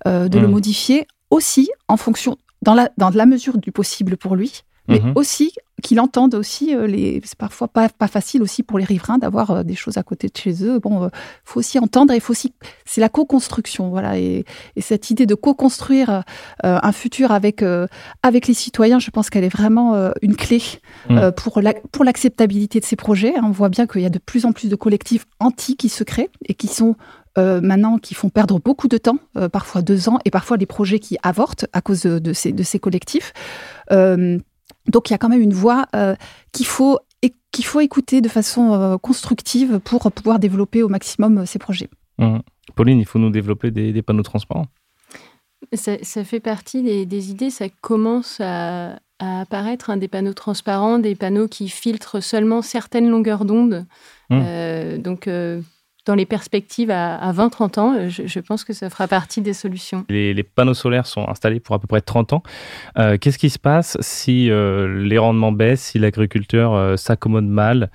[0.05, 0.51] De le Mhm.
[0.53, 5.13] modifier aussi en fonction, dans la, dans la mesure du possible pour lui, mais Mhm.
[5.17, 7.21] aussi qu'il entende aussi euh, les.
[7.25, 10.29] C'est parfois pas, pas facile aussi pour les riverains d'avoir euh, des choses à côté
[10.29, 10.79] de chez eux.
[10.79, 11.11] Bon, il
[11.45, 12.55] faut aussi entendre et faut aussi.
[12.87, 14.19] C'est la co-construction, voilà.
[14.19, 16.23] Et, et cette idée de co-construire
[16.65, 17.87] euh, un futur avec, euh,
[18.23, 20.63] avec les citoyens, je pense qu'elle est vraiment euh, une clé
[21.11, 23.37] euh, pour la- pour l'acceptabilité de ces projets.
[23.37, 23.43] hein.
[23.45, 26.05] On voit bien qu'il y a de plus en plus de collectifs anti qui se
[26.05, 26.97] créent et qui sont
[27.39, 30.65] euh, maintenant qui font perdre beaucoup de temps, euh, parfois deux ans, et parfois des
[30.65, 33.35] projets qui avortent à cause de, de ces, de ces collectifs.
[33.93, 34.39] Euh,
[34.89, 36.15] donc il y a quand même une voix euh,
[36.53, 41.39] qu'il faut, et qu'il faut écouter de façon euh, constructive pour pouvoir développer au maximum
[41.39, 41.89] euh, ces projets.
[42.19, 42.43] Mhm.
[42.75, 44.67] Pauline, il faut nous développer des, des panneaux transparents.
[45.73, 50.35] Ça, ça fait partie des, des idées, ça commence à, à apparaître, hein, des panneaux
[50.35, 53.87] transparents, des panneaux qui filtrent seulement certaines longueurs d'onde.
[54.33, 55.61] Euh, donc, euh,
[56.07, 60.05] dans les perspectives à, à 20-30 ans, je, pense que ça fera partie des solutions.
[60.09, 62.43] Les, panneaux solaires sont installés pour à peu près 30 ans.
[62.99, 67.91] Euh, Qu'est-ce qui se passe si euh, les rendements baissent, si l'agriculteur euh, s'accommode mal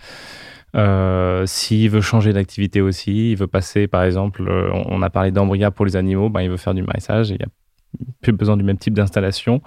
[0.75, 5.71] euh, S'il veut changer d'activité aussi, il veut passer, par exemple, on a parlé d'embryas
[5.71, 7.47] pour les animaux, ben, il veut faire du maraîchage, il n'y a
[8.21, 9.61] plus besoin du même type d'installation.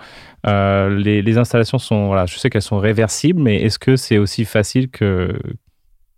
[0.45, 5.35] Les, installations sont, je sais qu'elles sont réversibles, mais est-ce que c'est aussi facile que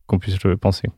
[0.06, 0.88] qu'on puisse le penser?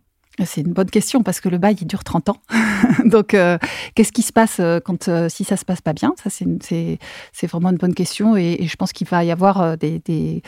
[0.45, 2.37] C'est une bonne question parce que le bail il dure 30 ans.
[3.05, 3.59] Donc euh,
[3.95, 6.15] qu'est-ce qui se passe euh, quand euh, si ça se passe pas bien?
[6.23, 10.43] Ça c'est vraiment une bonne question et, je pense qu'il va y avoir des,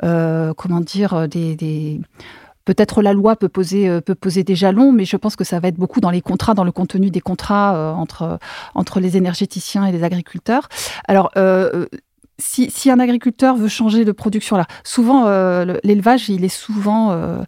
[0.00, 2.00] comment dire des,
[2.66, 5.68] Peut-être la loi peut poser, peut poser des jalons, mais je pense que ça va
[5.68, 8.38] être beaucoup dans les contrats, dans le contenu des contrats entre,
[8.74, 10.68] entre les énergéticiens et les agriculteurs.
[11.08, 11.32] Alors,
[12.38, 15.24] si, un agriculteur veut changer de production là, souvent
[15.82, 17.42] l'élevage il est souvent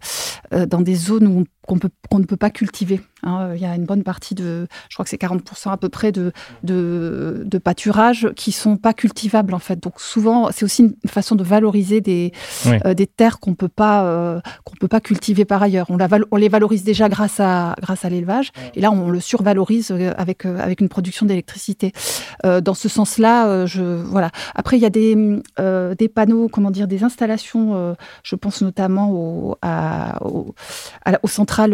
[0.51, 1.75] dans des zones où qu'on
[2.19, 3.01] ne peut pas cultiver.
[3.23, 3.53] Hein.
[3.55, 6.11] Il y a une bonne partie de, je crois que c'est 40% à peu près
[6.11, 6.31] de,
[6.63, 9.81] de, de, pâturages qui sont pas cultivables en fait.
[9.81, 12.33] Donc souvent, c'est aussi une façon de valoriser des,
[12.95, 15.87] des terres qu'on peut pas qu'on peut pas cultiver par ailleurs.
[15.89, 19.19] On, la, on les valorise déjà grâce à grâce à l'élevage et là on le
[19.19, 21.93] survalorise avec avec une production d'électricité.
[22.43, 24.31] dans ce sens-là, je voilà.
[24.55, 27.93] Après il y a des, euh, des panneaux, comment dire, des installations, euh,
[28.23, 31.27] je pense notamment au, à, aux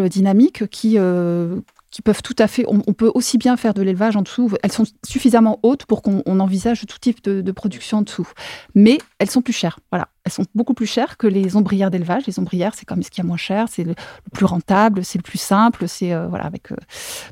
[0.08, 1.60] dynamiques qui, euh,
[1.90, 2.64] qui peuvent tout à fait.
[2.68, 4.50] On, peut aussi bien faire de l'élevage en dessous.
[4.62, 8.28] Elles sont suffisamment hautes pour qu'on envisage tout type de, de, production en dessous.
[8.74, 9.80] Mais elles sont plus chères.
[9.90, 12.26] Voilà elles sont beaucoup plus chères que les ombrières d'élevage.
[12.26, 13.94] Les ombrières, c'est comme ce qui est moins cher, c'est le,
[14.32, 16.72] plus rentable, c'est le plus simple, c'est euh, voilà avec.
[16.72, 16.76] Euh,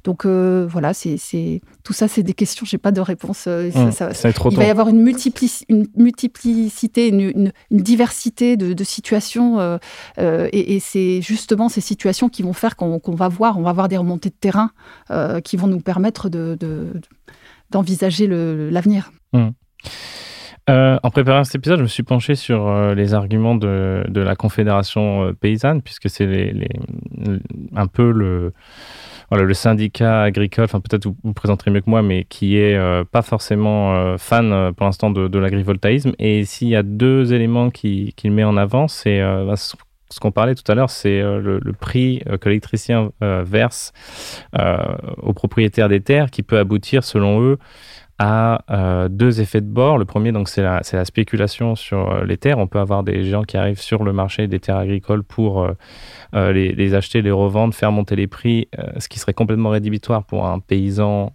[0.05, 1.19] donc euh, voilà, c'est
[1.85, 2.65] tout ça, c'est des questions.
[2.65, 3.47] J'ai pas de réponse.
[3.47, 5.07] Mmh, ça, trop il va y avoir une,
[5.69, 9.79] une multiplicité, une, diversité de, situations,
[10.19, 13.97] et, c'est justement ces situations qui vont faire qu'on va voir, on va voir des
[13.97, 14.71] remontées de terrain
[15.45, 16.29] qui vont nous permettre
[17.71, 19.13] d'envisager de, l'avenir.
[19.33, 19.49] Mmh.
[20.69, 24.37] Euh, en préparant cet épisode, je me suis penché sur euh, les arguments de, la
[24.37, 26.53] Confédération euh, paysanne, puisque c'est
[27.75, 28.53] un peu le,
[29.55, 32.79] syndicat agricole, peut-être vous, présenterez mieux que moi, mais qui est
[33.11, 36.13] pas forcément fan pour l'instant de, l'agrivoltaïsme.
[36.19, 40.55] Et s'il y a deux éléments qu'il met en avant, c'est bah, ce qu'on parlait
[40.55, 43.93] tout à l'heure, c'est le, prix que l'électricien verse
[45.19, 47.59] aux propriétaires des terres, qui peut aboutir, selon eux,
[48.19, 49.97] a euh, deux effets de bord.
[49.99, 52.59] Le premier, donc, c'est la, la, spéculation sur euh, les terres.
[52.59, 55.69] On peut avoir des gens qui arrivent sur le marché des terres agricoles pour
[56.35, 60.47] euh, les, acheter, les revendre, faire monter les prix, ce qui serait complètement rédhibitoire pour
[60.47, 61.33] un paysan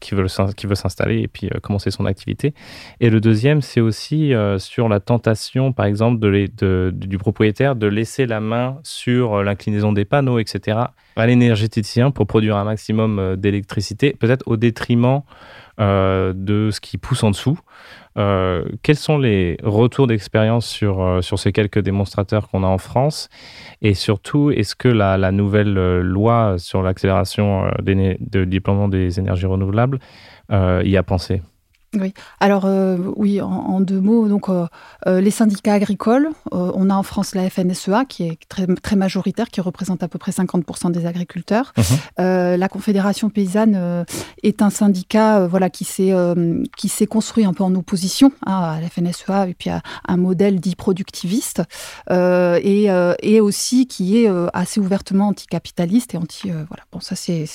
[0.00, 2.54] qui veut, s'installer et puis commencer son activité.
[2.98, 8.40] Et le deuxième, c'est aussi sur la tentation, par exemple, du propriétaire de laisser la
[8.40, 10.78] main sur l'inclinaison des panneaux, etc.,
[11.14, 15.22] à l'énergéticien pour produire un maximum d'électricité, peut-être au détriment
[15.78, 17.58] de ce qui pousse en dessous.
[18.18, 22.78] Euh, quels sont les retours d'expérience sur, euh, sur ces quelques démonstrateurs qu'on a en
[22.78, 23.28] France?
[23.82, 29.98] Et surtout, est-ce que la, la, nouvelle loi sur l'accélération de déploiement des énergies renouvelables
[30.50, 31.42] y a pensé?
[32.00, 34.66] Oui, alors euh, oui, en, deux mots, donc euh,
[35.06, 39.48] euh, les syndicats agricoles, on a en France la FNSEA qui est très, très majoritaire,
[39.48, 41.72] qui représente à peu près 50% des agriculteurs.
[41.76, 42.56] Mhm.
[42.56, 44.04] la Confédération paysanne
[44.42, 46.12] est un syndicat voilà qui s'est
[46.76, 50.16] qui s'est construit un peu en opposition hein, à la FNSEA et puis à un
[50.16, 51.62] modèle dit productiviste
[52.10, 52.86] et,
[53.22, 57.46] et aussi qui est assez ouvertement anticapitaliste et anti voilà bon ça c'est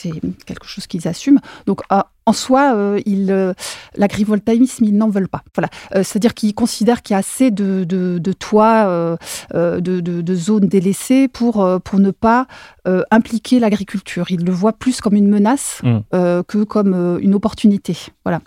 [0.45, 1.81] quelque chose qu'ils assument donc
[2.25, 3.53] en soi, euh, euh,
[3.95, 5.43] l'agrivoltaïsme, ils n'en veulent pas.
[5.55, 5.69] Voilà.
[5.95, 9.17] Euh, c'est-à-dire qu'ils considèrent qu'il y a assez de, de, toits,
[9.53, 12.47] de, de, zones délaissées pour, pour ne pas
[12.85, 14.27] impliquer l'agriculture.
[14.29, 15.99] Ils le voient plus comme une menace mmh.
[16.47, 17.97] que comme une opportunité.
[18.23, 18.41] Voilà.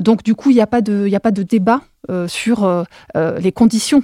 [0.00, 2.64] donc, du coup, il n'y a, pas de, il a pas de débat euh, sur
[2.64, 2.82] euh,
[3.16, 4.02] euh, les conditions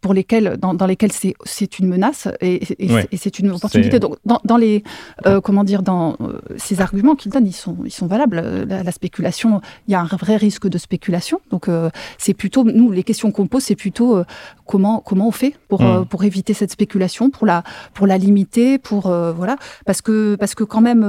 [0.00, 4.00] pour lesquelles, dans, dans lesquelles c'est une menace et, et c'est une opportunité.
[4.00, 4.82] Donc, dans, dans les,
[5.44, 6.16] comment dire, dans
[6.56, 8.66] ces arguments qu'ils donnent, ils sont, ils sont valables.
[8.68, 11.40] La, spéculation, il y a un vrai risque de spéculation.
[11.52, 11.68] Donc,
[12.18, 14.24] c'est plutôt, nous, les questions qu'on pose, c'est plutôt
[14.70, 16.06] comment, comment on fait pour, mmh.
[16.06, 17.62] pour éviter cette spéculation, pour la,
[17.94, 19.56] pour la limiter, pour, voilà,
[19.86, 21.02] parce que, parce que quand même,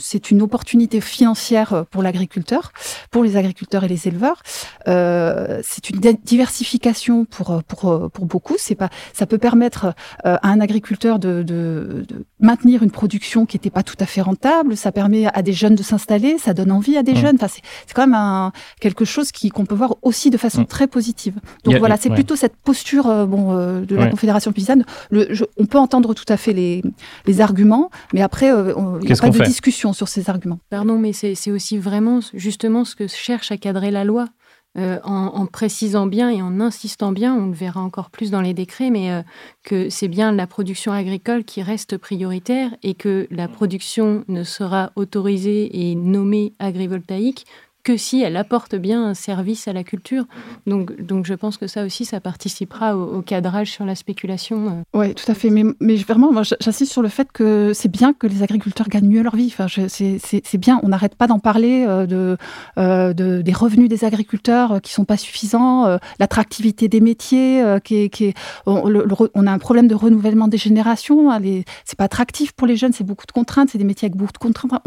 [0.00, 2.72] c'est une opportunité financière pour l'agriculteur,
[3.10, 4.42] pour les agriculteurs et les éleveurs.
[4.86, 8.54] c'est une diversification pour, euh, pour, euh, pour beaucoup.
[8.58, 9.94] C'est pas, ça peut permettre
[10.26, 14.06] euh, à un agriculteur de, de, de maintenir une production qui n'était pas tout à
[14.06, 14.76] fait rentable.
[14.76, 16.38] Ça permet à des jeunes de s'installer.
[16.38, 17.16] Ça donne envie à des mmh.
[17.16, 17.36] jeunes.
[17.36, 20.66] Enfin, c'est quand même un, quelque chose qui qu'on peut voir aussi de façon mmh.
[20.66, 21.34] très positive.
[21.64, 24.84] Donc voilà, c'est plutôt cette posture bon, de la Confédération paysanne.
[25.10, 26.82] Le, on peut entendre tout à fait les,
[27.26, 30.58] les arguments, mais après, il n'y a pas de discussion sur ces arguments.
[30.70, 34.28] Pardon, mais c'est aussi vraiment justement ce que cherche à cadrer la loi.
[34.76, 38.54] Euh, en, précisant bien et en insistant bien, on le verra encore plus dans les
[38.54, 39.22] décrets, mais euh,
[39.62, 44.90] que c'est bien la production agricole qui reste prioritaire et que la production ne sera
[44.96, 47.46] autorisée et nommée agrivoltaïque
[47.84, 50.24] que si elle apporte bien un service à la culture.
[50.66, 50.92] Donc,
[51.24, 54.84] je pense que ça aussi, ça participera au, cadrage sur la spéculation.
[54.94, 54.98] Euh.
[54.98, 55.50] Oui, tout à fait.
[55.50, 59.36] Mais, vraiment, j'insiste sur le fait que c'est bien que les agriculteurs gagnent mieux leur
[59.36, 59.52] vie.
[59.54, 62.36] Enfin, c'est bien, on n'arrête pas d'en parler euh,
[62.78, 69.46] euh, de, des revenus des agriculteurs qui sont pas suffisants, l'attractivité des métiers, qui on,
[69.46, 71.30] a un problème de renouvellement des générations.
[71.30, 71.40] Hein,
[71.84, 74.32] c'est pas attractif pour les jeunes, c'est beaucoup de contraintes, c'est des métiers avec beaucoup
[74.32, 74.82] de contraintes.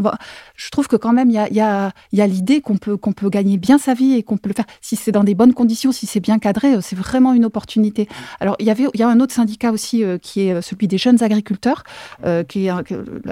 [0.56, 3.28] je trouve que quand même, il y a, y a l'idée qu'on peut qu'on peut
[3.28, 5.92] gagner bien sa vie et qu'on peut le faire si c'est dans des bonnes conditions,
[5.92, 8.08] si c'est bien cadré, euh, c'est vraiment une opportunité.
[8.40, 10.88] Alors, il y avait, il y a un autre syndicat aussi euh, qui est celui
[10.88, 11.82] des jeunes agriculteurs,
[12.48, 12.70] qui est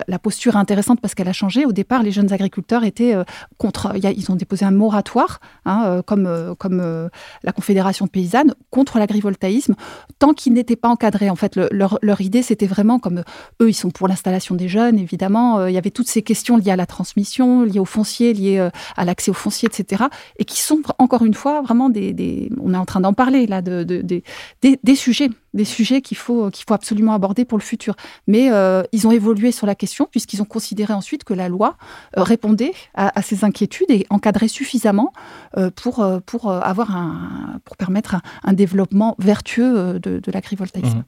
[0.09, 1.65] la posture intéressante parce qu'elle a changé.
[1.65, 3.15] Au départ, les jeunes agriculteurs étaient
[3.59, 7.09] contre, ils ont déposé un moratoire, hein, comme, comme
[7.43, 9.75] la Confédération paysanne, contre l'agrivoltaïsme,
[10.19, 11.31] tant qu'il n'était pas encadré.
[11.31, 13.23] En fait, leur, leur idée, c'était vraiment comme
[13.61, 15.67] eux, ils sont pour l'installation des jeunes, évidemment.
[15.67, 19.05] il y avait toutes ces questions liées à la transmission, liées au foncier, liées à
[19.05, 20.05] l'accès au foncier, etc.
[20.39, 23.63] Et qui sont encore une fois vraiment des, on est en train d'en parler là,
[23.63, 27.95] de, des, sujets, des sujets qu'il faut qu'il faut absolument aborder pour le futur.
[28.27, 31.77] Mais euh, ils ont évolué sur la question puisqu'ils ont considéré ensuite que la loi
[32.17, 35.13] euh, répondait à, ces inquiétudes et encadrait suffisamment
[35.57, 40.99] euh, pour pour avoir un pour permettre un, développement vertueux de, l'agrivoltaïsme.
[40.99, 41.05] Mmh.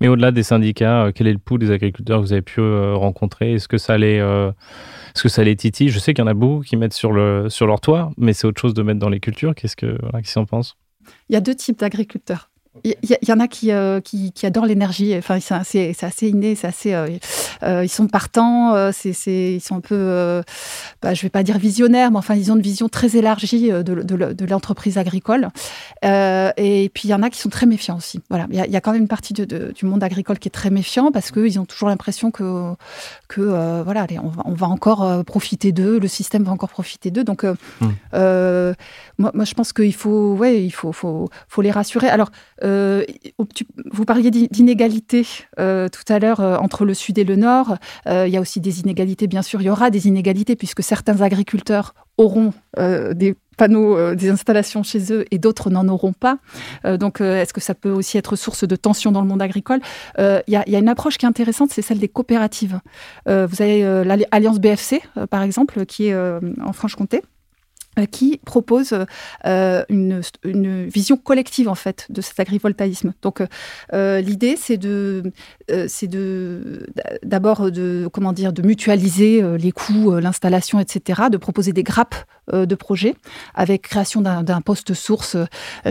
[0.00, 3.54] Mais au-delà des syndicats, quel est le pouls des agriculteurs que vous avez pu rencontrer?
[3.54, 4.20] Est-ce que ça allait
[5.16, 7.10] est-ce que ça les titille Je sais qu'il y en a beaucoup qui mettent sur,
[7.10, 9.54] le, sur leur toit, mais c'est autre chose de mettre dans les cultures.
[9.54, 10.38] Qu'est-ce que, voilà, qu'est-ce
[11.30, 12.50] Il y a deux types d'agriculteurs.
[12.84, 12.94] Il
[13.28, 15.16] y, en a qui, euh, qui, qui, adorent l'énergie.
[15.16, 16.94] Enfin, c'est assez, assez, inné, c'est assez.
[16.94, 17.08] Euh,
[17.62, 18.92] euh, ils sont partants.
[18.92, 20.42] c'est, ils sont un peu,
[21.02, 23.82] bah, je vais pas dire visionnaires, mais enfin, ils ont une vision très élargie de,
[23.82, 25.48] de, de l'entreprise agricole.
[26.02, 28.20] et puis il y en a qui sont très méfiants aussi.
[28.30, 30.70] Voilà, il y, y, a quand même une partie du monde agricole qui est très
[30.70, 32.74] méfiant parce qu'ils ont toujours l'impression que,
[33.28, 37.10] que voilà, allez, on, va, on, va, encore profiter d'eux, le système va encore profiter
[37.10, 37.24] d'eux.
[37.24, 37.88] Donc, mmh.
[39.18, 42.08] moi, moi, je pense qu'il faut, ouais, il faut, faut, faut les rassurer.
[42.08, 42.30] Alors
[42.66, 43.04] euh,
[43.92, 45.26] vous parliez d'inégalités
[45.58, 47.76] euh, tout à l'heure euh, entre le sud et le nord.
[48.06, 49.60] il y a aussi des inégalités, bien sûr.
[49.62, 55.24] Il y aura des inégalités puisque certains agriculteurs auront des panneaux, des installations chez eux
[55.30, 56.38] et d'autres n'en auront pas.
[56.84, 59.80] donc, est-ce que ça peut aussi être source de tension dans le monde agricole?
[60.18, 62.80] Il y, a une approche qui est intéressante, c'est celle des coopératives.
[63.26, 67.22] vous avez l'Alliance BFC, par exemple, qui est en Franche-Comté
[68.04, 68.94] qui propose
[69.46, 73.14] euh, une, une, vision collective en fait de cet agrivoltaïsme.
[73.22, 73.42] Donc
[73.92, 75.32] euh, l'idée c'est de
[75.88, 76.86] c'est de
[77.22, 81.22] d'abord de comment dire de mutualiser les coûts, l'installation, etc.
[81.30, 82.16] De proposer des grappes
[82.52, 83.14] de projets
[83.54, 85.36] avec création d'un poste source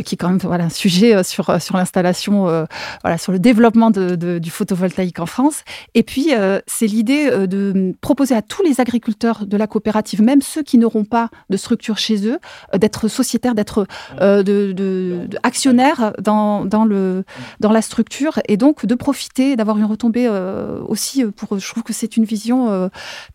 [0.05, 2.67] qui est quand même voilà un sujet sur sur l'installation
[3.03, 5.63] voilà sur le développement de, de, du photovoltaïque en France.
[5.93, 6.31] Et puis
[6.67, 11.05] c'est l'idée de proposer à tous les agriculteurs de la coopérative, même ceux qui n'auront
[11.05, 12.39] pas de structure chez eux,
[12.73, 13.87] euh, d'être sociétaire, d'être
[14.21, 17.23] euh, de, actionnaire dans, dans, le,
[17.59, 21.23] dans la structure et donc de profiter, d'avoir une retombée euh, aussi.
[21.25, 22.89] Pour, je trouve que c'est une vision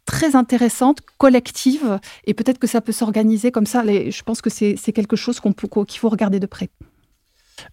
[0.07, 3.83] très intéressante, collective, et peut-être que ça peut s'organiser comme ça.
[3.83, 6.69] Les, je pense que c'est quelque chose qu'on qu'il faut regarder de près.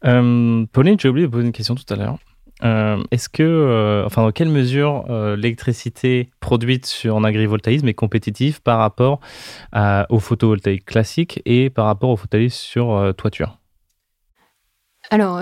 [0.01, 2.17] Pauline, j'ai oublié de poser une question tout à l'heure.
[2.63, 7.93] Euh, est-ce que, euh, enfin, dans quelle mesure euh, l'électricité produite sur un agrivoltaïsme est
[7.93, 9.19] compétitive par rapport
[10.09, 13.59] au photovoltaïque classique et par rapport au photovoltaïque sur toiture?
[15.09, 15.39] Alors,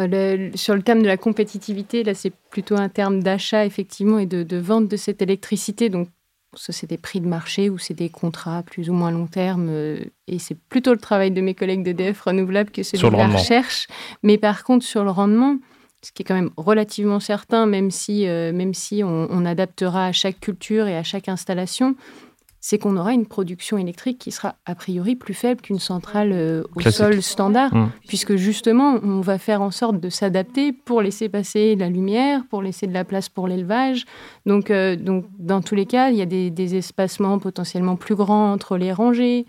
[0.53, 4.57] sur le terme de la compétitivité, là, c'est plutôt un terme d'achat, effectivement, et de,
[4.57, 5.89] vente de cette électricité.
[5.89, 6.09] Donc,
[6.57, 9.69] ça, c'est des prix de marché ou c'est des contrats plus ou moins long terme.
[9.69, 13.87] et c'est plutôt le travail de mes collègues d'EDF Renouvelable que celui de la recherche.
[14.23, 15.57] Mais par contre, sur le rendement,
[16.05, 20.11] ce qui est quand même relativement certain, même si, euh, même si on, adaptera à
[20.11, 21.95] chaque culture et à chaque installation,
[22.67, 26.63] c'est qu'on aura une production électrique qui sera a priori plus faible qu'une centrale euh,
[26.75, 27.91] au sol standard, mmh.
[28.07, 32.63] puisque justement, on va faire en sorte de s'adapter pour laisser passer la lumière, pour
[32.63, 34.05] laisser de la place pour l'élevage.
[34.47, 38.15] Donc, euh, donc, dans tous les cas, il y a des, des espacements potentiellement plus
[38.15, 39.45] grands entre les rangées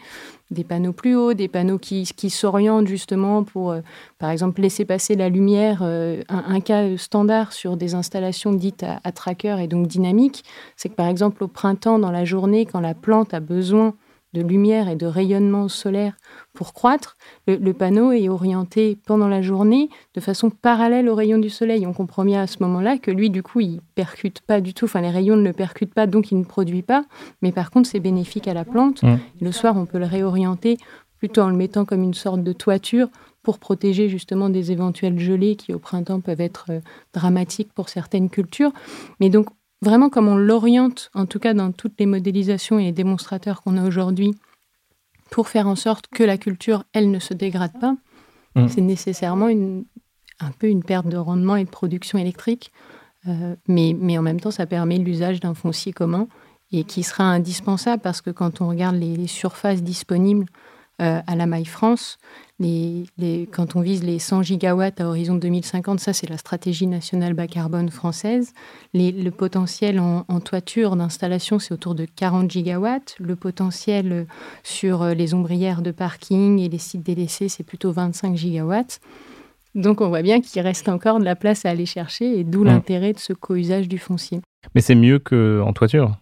[0.51, 3.81] des panneaux plus hauts, des panneaux qui, qui s'orientent justement pour, euh,
[4.19, 5.81] par exemple, laisser passer la lumière.
[5.83, 10.45] Euh, un, cas standard sur des installations dites à, à tracker et donc dynamiques,
[10.77, 13.95] c'est que par exemple au printemps, dans la journée, quand la plante a besoin
[14.37, 16.15] de lumière et de rayonnement solaire
[16.53, 17.17] pour croître,
[17.47, 21.87] le, panneau est orienté pendant la journée de façon parallèle aux rayons du soleil.
[21.87, 24.85] On comprend bien à ce moment-là que lui, du coup, il percute pas du tout,
[24.85, 27.05] enfin les rayons ne le percutent pas, donc il ne produit pas,
[27.41, 29.03] mais par contre c'est bénéfique à la plante.
[29.03, 29.17] Mmh.
[29.41, 30.79] Le soir, on peut le réorienter
[31.19, 33.09] plutôt en le mettant comme une sorte de toiture
[33.43, 36.81] pour protéger justement des éventuelles gelées qui au printemps peuvent être euh,
[37.15, 38.73] dramatiques pour certaines cultures.
[39.21, 39.47] Mais donc
[39.83, 43.77] vraiment comme on l'oriente, en tout cas dans toutes les modélisations et les démonstrateurs qu'on
[43.77, 44.35] a aujourd'hui,
[45.31, 47.97] pour faire en sorte que la culture, elle, ne se dégrade pas,
[48.55, 48.69] mmh.
[48.69, 49.85] c'est nécessairement une,
[50.41, 52.73] un peu une perte de rendement et de production électrique.
[53.29, 56.29] Euh, mais, mais en même temps, ça permet l'usage d'un foncier commun
[56.73, 60.47] et qui sera indispensable parce que quand on regarde les, surfaces disponibles
[60.99, 62.19] à la maille France.
[62.59, 67.47] quand on vise les 100 gigawatts à horizon 2050, ça c'est la stratégie nationale bas
[67.47, 68.53] carbone française.
[68.95, 73.17] le potentiel en, toiture d'installation, c'est autour de 40 gigawatts.
[73.19, 74.27] Le potentiel
[74.63, 79.01] sur les ombrières de parking et les sites délaissés, c'est plutôt 25 gigawatts.
[79.77, 82.63] Donc on voit bien qu'il reste encore de la place à aller chercher et d'où
[82.63, 82.67] mmh.
[82.67, 84.41] l'intérêt de ce co-usage du foncier.
[84.75, 86.17] Mais c'est mieux qu'en toiture?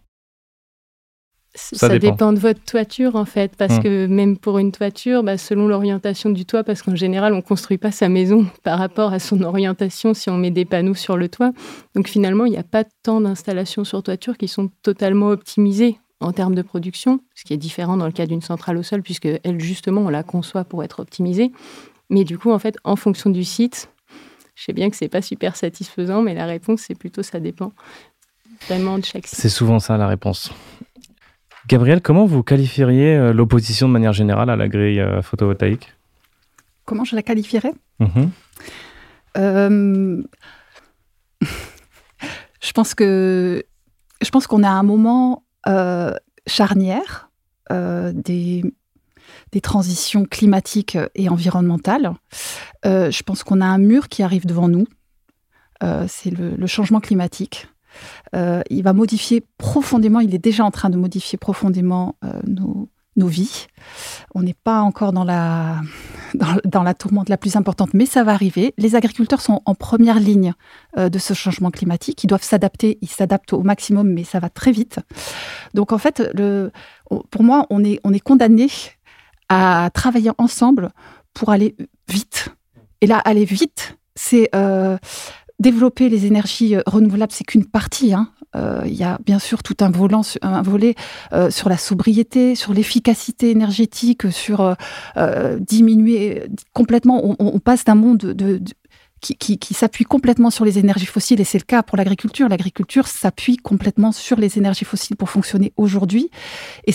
[1.55, 2.33] Ça, dépend.
[2.33, 3.83] de votre toiture en fait, parce mmh.
[3.83, 7.41] que même pour une toiture, bah, selon l'orientation du toit, parce qu'en général on ne
[7.41, 11.17] construit pas sa maison par rapport à son orientation si on met des panneaux sur
[11.17, 11.51] le toit.
[11.95, 16.31] Donc finalement, il n'y a pas tant d'installations sur toiture qui sont totalement optimisées en
[16.31, 19.27] termes de production, ce qui est différent dans le cas d'une centrale au sol, puisque
[19.43, 21.51] elle justement on la conçoit pour être optimisée.
[22.09, 23.89] Mais du coup, en fait, en fonction du site,
[24.55, 27.73] je sais bien que c'est pas super satisfaisant, mais la réponse, c'est plutôt ça dépend
[28.67, 29.39] vraiment de chaque site.
[29.39, 30.51] C'est souvent ça la réponse.
[31.67, 35.93] Gabriel, comment vous qualifieriez euh, l'opposition de manière générale à la grille euh, photovoltaïque?
[36.85, 37.73] Comment je la qualifierais?
[37.99, 38.29] Mhm.
[39.37, 40.23] euh,
[42.61, 43.63] Je pense que
[44.21, 45.43] je pense qu'on a un moment
[46.47, 47.29] charnière
[47.69, 48.63] des
[49.51, 52.13] des transitions climatiques et environnementales.
[52.83, 54.87] Je pense qu'on a un mur qui arrive devant nous.
[56.07, 57.67] C'est le, changement climatique.
[58.35, 62.15] Euh, il va modifier profondément, il est déjà en train de modifier profondément
[62.47, 63.67] nos, nos, vies.
[64.33, 65.81] On n'est pas encore dans la,
[66.65, 68.73] dans, la tourmente la plus importante, mais ça va arriver.
[68.77, 70.53] Les agriculteurs sont en première ligne
[70.97, 72.23] de ce changement climatique.
[72.23, 74.99] Ils doivent s'adapter, ils s'adaptent au maximum, mais ça va très vite.
[75.73, 76.71] Donc en fait, le,
[77.29, 78.67] pour moi, on est, on est condamné
[79.49, 80.89] à travailler ensemble
[81.33, 81.75] pour aller
[82.07, 82.49] vite.
[83.01, 84.97] Et là, aller vite, c'est euh,
[85.59, 88.13] développer les énergies euh, renouvelables, c'est qu'une partie.
[88.13, 88.29] Hein.
[88.55, 90.95] Euh, il y a bien sûr tout un, volet
[91.49, 94.77] sur la sobriété, sur l'efficacité énergétique, sur
[95.59, 97.35] diminuer complètement.
[97.37, 98.61] On, passe d'un monde de,
[99.33, 102.47] qui, s'appuie complètement sur les énergies fossiles, et c'est le cas pour l'agriculture.
[102.47, 106.29] L'agriculture s'appuie complètement sur les énergies fossiles pour fonctionner aujourd'hui.
[106.85, 106.93] Et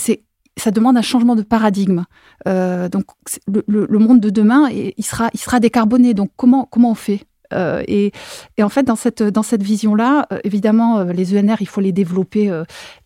[0.56, 2.04] ça demande un changement de paradigme.
[2.46, 3.04] Euh, donc
[3.46, 6.14] le, monde de demain, il sera, décarboné.
[6.14, 7.24] Donc comment on fait?
[7.52, 8.12] Euh, et,
[8.60, 12.50] en fait, dans cette, dans cette vision-là, euh, évidemment, les ENR, il faut les développer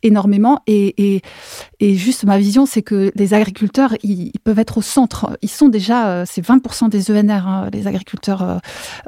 [0.03, 0.61] énormément.
[0.67, 1.23] Et,
[1.81, 5.39] et, juste ma vision, c'est que les agriculteurs, ils, peuvent être au centre.
[5.43, 8.61] Ils sont déjà, c'est 20% des ENR, hein, les agriculteurs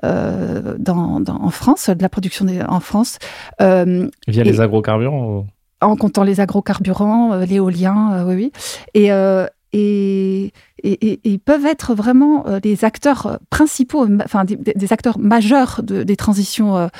[0.02, 3.18] dans, en France, de la production en France.
[3.58, 5.46] Via les agrocarburants
[5.80, 8.52] en comptant les agrocarburants, euh, l'éolien, euh, oui, oui.
[8.94, 10.52] Et, euh, et,
[10.84, 16.90] ils peuvent être vraiment des acteurs principaux, enfin des, acteurs majeurs des transitions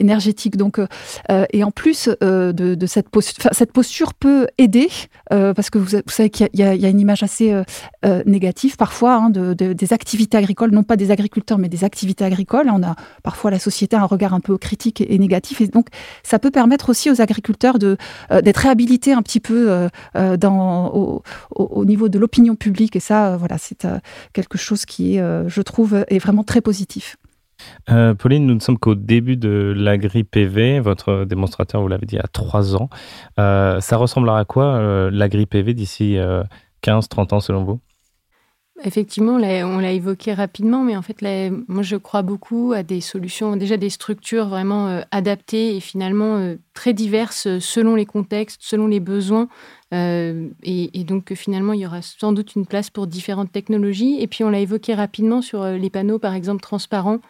[0.00, 0.56] énergétiques.
[0.56, 0.80] Donc,
[1.52, 3.08] et en plus de, cette
[3.72, 4.88] posture, peut aider
[5.28, 7.54] parce que vous, savez qu'il y, a une image assez
[8.24, 12.70] négative parfois hein, de, des activités agricoles, non pas des agriculteurs, mais des activités agricoles.
[12.72, 15.88] On a parfois la société a un regard un peu critique et, négatif, et donc
[16.22, 17.98] ça peut permettre aussi aux agriculteurs de
[18.42, 22.96] d'être réhabilités un petit peu dans au, au niveau de l'opinion publique.
[22.96, 23.86] Et ça, voilà, c'est
[24.32, 27.16] quelque chose qui est, je trouve, est vraiment très positif.
[28.18, 30.80] Pauline, nous ne sommes qu'au début de l'agri PV.
[30.80, 32.88] Votre démonstrateur, vous l'avez dit, a trois ans.
[33.36, 36.16] ça ressemblera à quoi l'agri PV d'ici
[36.82, 37.80] 15-30 ans selon vous?
[38.82, 41.22] Effectivement, on l'a évoqué rapidement, mais en fait,
[41.68, 46.92] moi, je crois beaucoup à des solutions, déjà des structures vraiment adaptées et finalement très
[46.92, 49.48] diverses selon les contextes, selon les besoins.
[49.94, 54.16] Euh, et, donc finalement, il y aura sans doute une place pour différentes technologies.
[54.20, 57.20] Et puis on l'a évoqué rapidement sur euh, les panneaux, par exemple, transparents,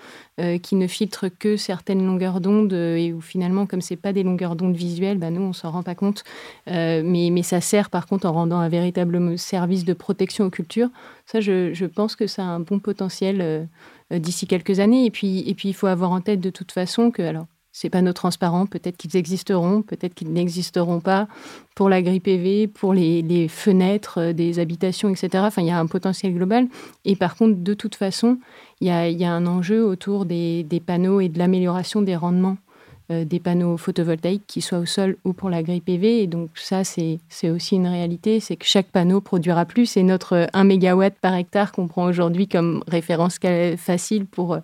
[0.41, 4.23] euh, qui ne filtrent que certaines longueurs d'onde, et où finalement, comme ce pas des
[4.23, 6.25] longueurs d'onde visuelles, bah, nous, on s'en rend pas compte.
[6.67, 10.89] mais, mais ça sert par contre en rendant un véritable service de protection aux cultures.
[11.27, 13.69] Ça, je, je pense que ça a un bon potentiel
[14.11, 15.05] d'ici quelques années.
[15.07, 17.91] Et puis, et puis, il faut avoir en tête de toute façon que, alors, ces
[17.91, 21.27] panneaux transparents, peut-être qu'ils existeront, peut-être qu'ils n'existeront pas
[21.75, 25.43] pour la grille PV, pour les, fenêtres euh, des habitations, etc.
[25.45, 26.69] Enfin, il y a un potentiel global.
[27.05, 28.39] Et par contre, de toute façon,
[28.81, 32.59] il y a, un enjeu autour des, panneaux et de l'amélioration des rendements
[33.11, 36.23] des panneaux photovoltaïques, qu'ils soient au sol ou pour la grille PV.
[36.23, 39.87] Et donc ça, c'est aussi une réalité, c'est que chaque panneau produira plus.
[39.87, 43.39] C'est notre 1 MW par hectare qu'on prend aujourd'hui comme référence
[43.77, 44.59] facile pour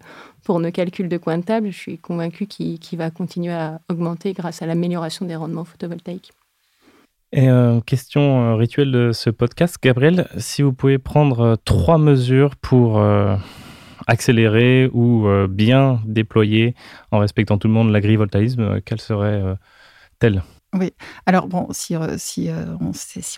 [0.44, 4.32] pour nos calculs de coin de table, je suis convaincue qu'il va continuer à augmenter
[4.32, 6.32] grâce à l'amélioration des rendements photovoltaïques.
[7.32, 11.98] Et euh, question euh, rituelle de ce podcast, Gabriel, si vous pouvez prendre euh, trois
[11.98, 13.00] mesures pour
[14.10, 16.74] accélérer ou bien déployer
[17.12, 20.42] en respectant tout le monde l'agrivoltaïsme, quelles seraient-elles
[20.74, 20.92] Oui.
[21.26, 22.50] Alors bon, si, si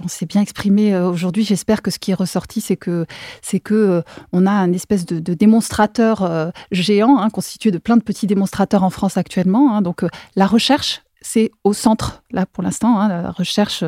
[0.03, 3.07] on s'est bien exprimé aujourd'hui, j'espère que ce qui est ressorti, c'est que
[3.43, 4.03] c'est que
[4.33, 8.91] on a un espèce de, démonstrateur géant hein, constitué de plein de petits démonstrateurs en
[8.91, 9.77] France actuellement.
[9.77, 9.83] Hein.
[9.83, 10.05] donc
[10.37, 13.85] la recherche c'est au centre là pour l'instant, hein, la recherche.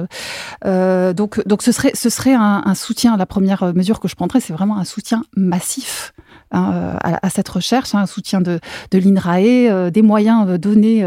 [0.65, 3.17] Euh, donc, donc ce serait, ce serait un, soutien.
[3.17, 6.13] La première mesure que je prendrais, c'est vraiment un soutien massif
[6.53, 8.61] hein, à, cette recherche, hein, un soutien de,
[8.91, 11.05] de l'INRAE, euh, des moyens euh, donnés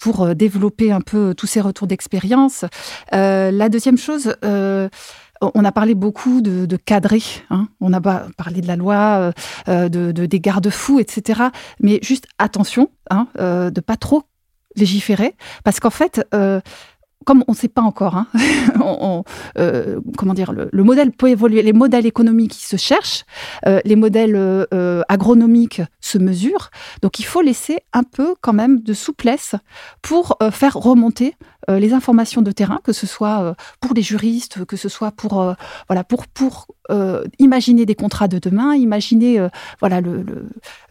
[0.00, 2.64] pour développer un peu tous ces retours d'expérience.
[3.12, 4.34] la deuxième chose.
[5.40, 7.22] On a parlé beaucoup de, cadrer,
[7.80, 9.32] on a parlé de la loi,
[9.66, 11.42] de, des garde-fous, etc.
[11.80, 14.24] Mais juste attention, hein, de pas trop
[14.76, 16.60] légiférer, parce qu'en fait, euh,
[17.24, 18.26] comme on ne sait pas encore, hein,
[19.58, 23.24] euh, comment dire, le, modèle peut évoluer, les modèles économiques se cherchent,
[23.66, 24.66] euh, les modèles
[25.08, 26.70] agronomiques se mesurent,
[27.02, 29.54] donc il faut laisser un peu quand même de souplesse
[30.00, 31.34] pour faire remonter
[31.68, 35.54] les informations de terrain, que ce soit euh, pour les juristes, que ce soit pour
[36.90, 39.46] euh, imaginer des contrats de demain, imaginer
[39.80, 40.00] voilà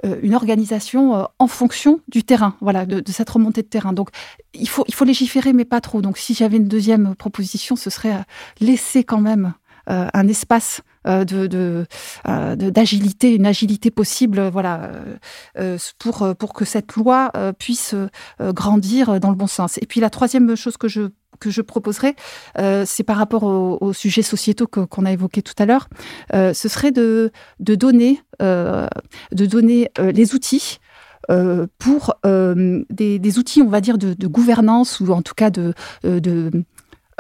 [0.04, 3.94] une organisation en fonction du terrain, de, cette remontée de terrain.
[3.94, 4.10] Donc
[4.54, 6.02] il faut légiférer, mais pas trop.
[6.02, 8.24] Donc si j'avais une deuxième proposition, ce serait
[8.60, 9.54] laisser quand même
[9.88, 11.86] un espace de,
[12.26, 14.92] d'agilité, une agilité possible, voilà,
[16.00, 17.96] pour, pour que cette loi puisse
[18.40, 19.78] grandir dans le bon sens.
[19.82, 22.16] Et puis la troisième chose que je que je proposerais,
[22.86, 25.88] c'est par rapport aux, sujets sociétaux qu'on a évoqués tout à l'heure,
[26.34, 28.88] ce serait de, de donner, de
[29.32, 30.80] donner les outils
[31.78, 35.74] pour des, des, outils, on va dire, de, gouvernance ou en tout cas de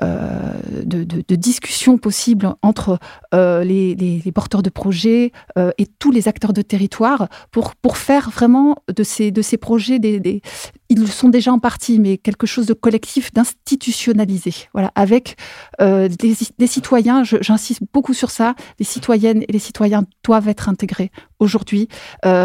[0.03, 0.53] euh,
[0.85, 2.99] de, discussions possibles entre
[3.33, 7.97] euh, les, les, porteurs de projets euh, et tous les acteurs de territoire pour, pour
[7.97, 9.99] faire vraiment de ces, de ces projets
[10.89, 14.53] ils le sont déjà en partie, mais quelque chose de collectif, d'institutionnalisé.
[14.73, 15.35] Voilà, avec
[15.81, 21.11] euh, des, citoyens, j'insiste beaucoup sur ça, les citoyennes et les citoyens doivent être intégrés
[21.39, 21.87] aujourd'hui,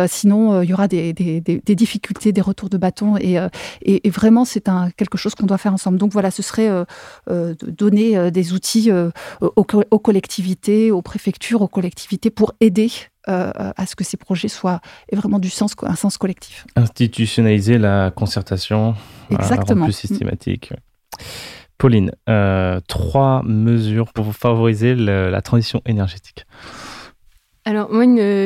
[0.09, 3.37] sinon il y aura des, des, difficultés, des retours de bâton, et,
[3.83, 5.99] et, et vraiment c'est quelque chose qu'on doit faire ensemble.
[5.99, 6.69] Donc voilà, ce serait
[7.67, 12.91] donner euh, des outils euh, aux, collectivités, aux préfectures, aux collectivités pour aider
[13.29, 16.67] à ce que ces projets soient aient vraiment du sens, un sens collectif.
[16.75, 18.97] Institutionnaliser la concertation,
[19.31, 19.85] Exactement.
[19.85, 20.73] plus systématique.
[21.79, 22.11] Pauline,
[22.89, 26.47] trois mesures pour favoriser la transition énergétique.
[27.65, 28.05] Alors moi,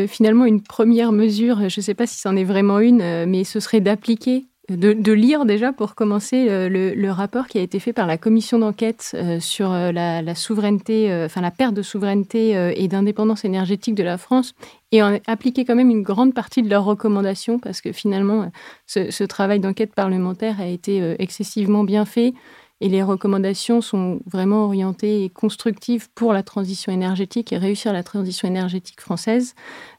[0.09, 3.61] finalement, une première mesure, je ne sais pas si c'en est vraiment une, mais ce
[3.61, 8.07] serait d'appliquer de, lire déjà pour commencer euh, le, rapport qui a été fait par
[8.07, 13.45] la commission d'enquête euh, sur euh, la, souveraineté, enfin la perte de souveraineté et d'indépendance
[13.45, 14.55] énergétique de la France
[14.93, 18.51] et en appliquer quand même une grande partie de leurs recommandations parce que finalement
[18.87, 22.35] ce travail d'enquête parlementaire a été excessivement bien fait
[22.81, 28.03] et les recommandations sont vraiment orientées et constructives pour la transition énergétique et réussir la
[28.03, 29.55] transition énergétique française.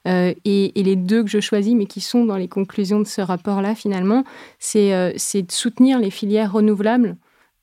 [0.08, 3.22] Euh, et, les deux que je choisis, mais qui sont dans les conclusions de ce
[3.22, 4.24] rapport-là, finalement,
[4.60, 7.18] c'est euh, de soutenir les filières renouvelables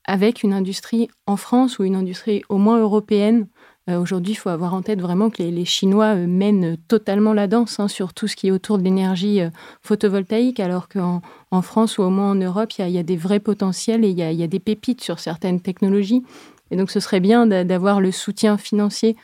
[0.05, 3.47] avec une industrie en France ou une industrie au moins européenne
[3.87, 7.47] euh, aujourd'hui, il faut avoir en tête vraiment que les, Chinois euh, mènent totalement la
[7.47, 9.49] danse hein, sur tout ce qui est autour de l'énergie euh,
[9.83, 11.21] photovoltaïque, alors qu'en
[11.51, 14.17] en France ou au moins en Europe, il y, a des vrais potentiels et il
[14.17, 16.23] y, a, des pépites sur certaines technologies.
[16.71, 19.15] Et donc, ce serait bien d'avoir le soutien financier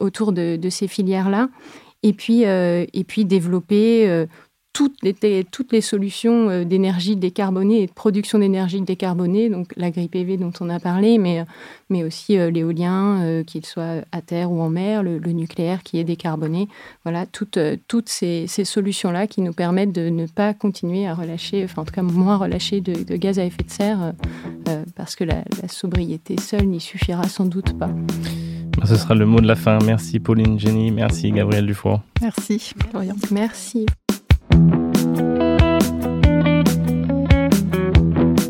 [0.00, 1.48] autour de, ces filières-là.
[2.02, 4.26] Et puis, et puis développer
[4.72, 10.36] toutes les, toutes les solutions euh, d'énergie décarbonée et de production d'énergie décarbonée, donc l'agri-PV
[10.36, 11.44] dont on a parlé, mais,
[11.88, 15.98] mais aussi euh, l'éolien, euh, qu'il soit à terre ou en mer, le, nucléaire qui
[15.98, 16.68] est décarboné.
[17.04, 17.58] Voilà, toutes,
[17.88, 21.84] toutes ces, ces solutions-là qui nous permettent de ne pas continuer à relâcher, enfin en
[21.84, 24.12] tout cas moins relâcher de, gaz à effet de serre,
[24.96, 27.90] parce que la, la sobriété seule n'y suffira sans doute pas.
[28.84, 29.78] Ce sera le mot de la fin.
[29.84, 32.00] Merci Pauline Jenny, merci Gabriel Dufour.
[32.20, 33.14] Merci Florian.
[33.30, 33.86] Merci.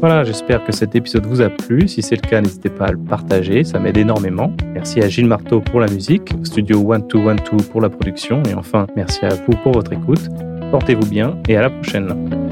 [0.00, 1.86] Voilà, j'espère que cet épisode vous a plu.
[1.86, 4.50] Si c'est le cas, n'hésitez pas à le partager, ça m'aide énormément.
[4.72, 9.26] Merci à Gilles Marteau pour la musique, Studio 1212 pour la production et enfin, merci
[9.26, 10.30] à vous pour votre écoute.
[10.70, 12.49] Portez-vous bien et à la prochaine.